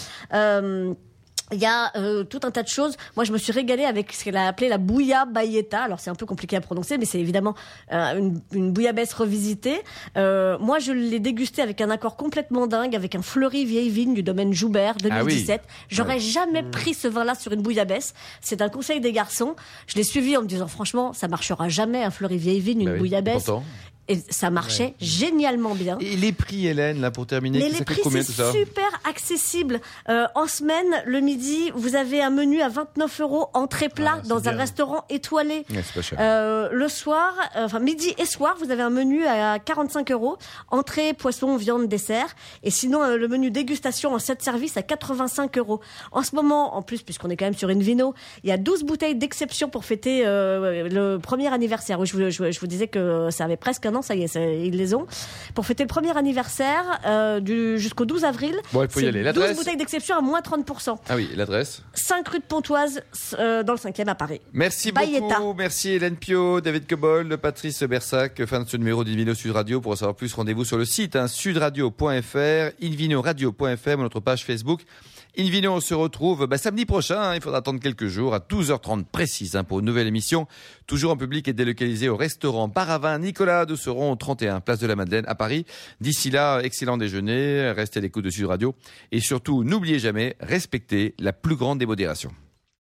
Il 1.53 1.59
y 1.59 1.67
a 1.67 1.93
euh, 1.97 2.25
tout 2.25 2.41
un 2.45 2.51
tas 2.51 2.63
de 2.63 2.69
choses. 2.69 2.97
Moi, 3.17 3.25
je 3.25 3.33
me 3.33 3.39
suis 3.39 3.53
régalée 3.53 3.85
avec 3.85 4.13
ce 4.13 4.25
qu'elle 4.25 4.37
a 4.37 4.47
appelé 4.47 4.69
la 4.69 4.79
bouilla 4.79 5.25
bayetta. 5.27 5.83
Alors, 5.83 6.01
c'est 6.01 6.11
un 6.11 6.15
peu 6.15 6.27
compliqué 6.27 6.57
à 6.57 6.61
prononcer, 6.61 6.99
mais 6.99 7.05
c'est 7.05 7.21
évidemment 7.21 7.55
euh, 7.93 8.19
une, 8.19 8.41
une 8.53 8.73
bouillabaisse 8.73 9.13
revisitée. 9.13 9.83
Euh, 10.17 10.59
moi, 10.59 10.79
je 10.79 10.93
l'ai 10.93 11.21
dégustée 11.21 11.63
avec 11.63 11.81
un 11.81 11.91
accord 11.91 12.17
complètement 12.17 12.67
dingue, 12.67 12.97
avec 12.97 13.15
un 13.15 13.23
fleuri 13.23 13.65
vieille 13.65 13.91
vigne 13.91 14.15
du 14.15 14.23
domaine 14.23 14.53
Joubert 14.53 14.97
2017. 14.97 15.63
Ah 15.65 15.73
J'aurais 15.89 16.21
jamais 16.21 16.63
pris 16.63 16.95
ce 16.95 17.09
vin-là 17.09 17.35
sur 17.35 17.53
une 17.53 17.63
bouillabaisse. 17.63 18.15
C'est 18.41 18.63
un 18.63 18.69
conseil 18.69 19.01
des 19.01 19.13
garçons. 19.13 19.55
Je 19.87 19.97
l'ai 19.97 20.05
suivi 20.05 20.37
en 20.37 20.43
me 20.43 20.47
disant, 20.47 20.69
franchement, 20.69 21.13
ça 21.13 21.29
marchera 21.29 21.69
jamais 21.69 22.03
un 22.03 22.11
fleuri 22.11 22.39
vieille 22.39 22.61
vigne, 22.61 22.83
une 22.83 22.93
bah 22.93 22.99
bouillabaisse. 22.99 23.51
Et 24.09 24.19
ça 24.31 24.51
marchait 24.51 24.95
génialement 25.01 25.77
bien. 25.77 25.97
Et 26.01 26.17
les 26.17 26.33
prix, 26.33 26.67
Hélène, 26.67 27.01
là, 27.01 27.13
pour 27.13 27.25
terminer, 27.25 27.61
Mais 27.61 27.69
les 27.69 27.85
prix, 27.85 28.01
c'est 28.11 28.23
super 28.25 29.01
accessible. 29.09 29.81
Euh, 30.09 30.27
en 30.35 30.49
semaine, 30.49 31.03
le 31.07 31.21
midi, 31.21 31.71
vous 31.77 31.95
avez 31.95 32.21
un 32.21 32.31
menu 32.31 32.63
à 32.63 32.69
29 32.69 33.21
euros, 33.21 33.47
entrée 33.55 33.89
plat, 33.89 34.19
ah, 34.19 34.27
dans 34.27 34.49
un 34.49 34.57
restaurant 34.57 35.05
étoilé. 35.09 35.65
pas 35.95 36.03
cher. 36.03 36.19
Euh, 36.21 36.69
le 36.73 36.89
soir, 36.89 37.33
euh, 37.57 37.65
enfin 37.65 37.79
midi 37.79 38.13
et 38.19 38.25
soir, 38.25 38.57
vous 38.59 38.73
avez 38.73 38.83
un 38.83 38.91
menu 38.91 39.25
à 39.25 39.61
45 39.61 40.11
euros, 40.11 40.37
entrée, 40.69 41.15
poisson, 41.15 41.57
viande, 41.57 41.87
dessert. 41.87 42.35
Et 42.65 42.71
sinon, 42.71 43.07
le 43.17 43.29
menu 43.29 43.53
dégustation 43.53 44.15
en 44.15 44.19
7 44.19 44.43
services 44.43 44.77
à 44.77 44.83
85 44.83 45.59
euros. 45.59 45.81
En 46.11 46.25
ce 46.25 46.35
moment, 46.35 46.75
en 46.77 46.83
plus, 46.83 47.03
puisqu'on 47.03 47.31
est 47.31 47.37
quand 47.37 47.45
même 47.45 47.55
sur 47.55 47.69
une 47.69 47.83
vino, 47.83 48.15
il 48.43 48.51
y 48.51 48.53
a 48.53 48.57
12 48.57 48.83
bouteilles 48.83 49.15
d'exception 49.15 49.69
pour 49.69 49.85
fêter 49.85 50.25
le 50.25 51.19
premier 51.19 51.53
anniversaire. 51.53 52.01
Oui, 52.01 52.07
je 52.09 52.17
vous, 52.17 52.31
je, 52.31 52.51
je 52.51 52.61
vous 52.61 52.67
disais 52.67 52.89
que 52.89 53.29
ça 53.31 53.45
avait 53.45 53.57
presque 53.57 53.87
un 53.87 53.92
non, 53.93 54.03
ça 54.03 54.15
y 54.15 54.23
est, 54.23 54.35
ils 54.35 54.77
les 54.77 54.95
ont. 54.95 55.07
Pour 55.55 55.67
fêter 55.67 55.85
le 55.85 55.89
premier 55.89 56.17
anniversaire 56.17 57.41
du 57.41 57.79
jusqu'au 57.79 58.05
12 58.05 58.25
avril. 58.25 58.57
Bon, 58.73 58.83
il 58.83 58.89
faut 58.89 59.01
y 59.01 59.07
aller. 59.07 59.33
12 59.33 59.55
bouteilles 59.55 59.77
d'exception 59.77 60.17
à 60.17 60.21
moins 60.21 60.41
30%. 60.41 60.97
Ah 61.09 61.17
oui, 61.17 61.29
l'adresse 61.37 61.83
5 61.95 62.29
rue 62.29 62.39
de 62.39 62.45
Pontoise, 62.45 63.03
dans 63.39 63.73
le 63.73 63.79
5e 63.79 64.09
à 64.09 64.15
Paris. 64.15 64.41
Merci 64.53 64.93
beaucoup. 64.93 65.55
Merci 65.57 65.91
Hélène 65.91 66.17
Pio, 66.17 66.61
David 66.61 66.87
Cobol, 66.89 67.37
Patrice 67.39 67.83
Bersac. 67.83 68.45
Fin 68.47 68.61
de 68.61 68.69
ce 68.69 68.77
numéro 68.77 69.05
d'Invino 69.05 69.35
Sud 69.35 69.53
Radio. 69.53 69.81
Pour 69.81 69.93
en 69.93 69.97
savoir 69.97 70.17
plus, 70.17 70.33
rendez-vous 70.35 70.65
sur 70.65 70.79
le 70.79 70.85
site 70.85 71.17
hein, 71.17 71.29
sudradio.fr, 71.29 72.75
invinoradio.fr, 72.83 73.99
notre 73.99 74.21
page 74.21 74.45
Facebook. 74.45 74.83
Invino, 75.39 75.73
on 75.73 75.81
se 75.81 75.95
retrouve 75.95 76.47
bah, 76.47 76.59
samedi 76.59 76.85
prochain. 76.85 77.19
Hein. 77.19 77.35
il 77.35 77.41
faudra 77.41 77.61
attendre 77.61 77.81
quelques 77.81 78.07
jours 78.07 78.35
à 78.35 78.39
12h30 78.39 79.05
précise 79.07 79.57
hein, 79.57 79.65
pour 79.65 79.81
une 79.81 79.87
nouvelle 79.87 80.07
émission. 80.07 80.47
Toujours 80.87 81.13
en 81.13 81.17
public 81.17 81.49
et 81.49 81.55
délocalisé 81.55 82.11
au 82.11 82.19
restaurant 82.19 82.69
Paravin 82.69 83.19
Nicolas. 83.19 83.65
Serons 83.75 84.13
au 84.13 84.17
31 84.17 84.61
Place 84.61 84.79
de 84.81 84.87
la 84.87 84.95
Madeleine 84.95 85.25
à 85.27 85.35
Paris. 85.35 85.65
D'ici 86.03 86.31
là, 86.31 86.61
excellent 86.61 86.99
déjeuner. 86.99 87.71
Restez 87.71 87.99
à 87.99 88.03
l'écoute 88.03 88.25
de 88.25 88.31
Sud 88.31 88.45
Radio. 88.45 88.75
Et 89.11 89.21
surtout, 89.21 89.65
n'oubliez 89.65 89.99
jamais, 89.99 90.37
respectez 90.41 91.15
la 91.19 91.33
plus 91.33 91.57
grande 91.57 91.79
des 91.79 91.87
modérations. 91.87 92.33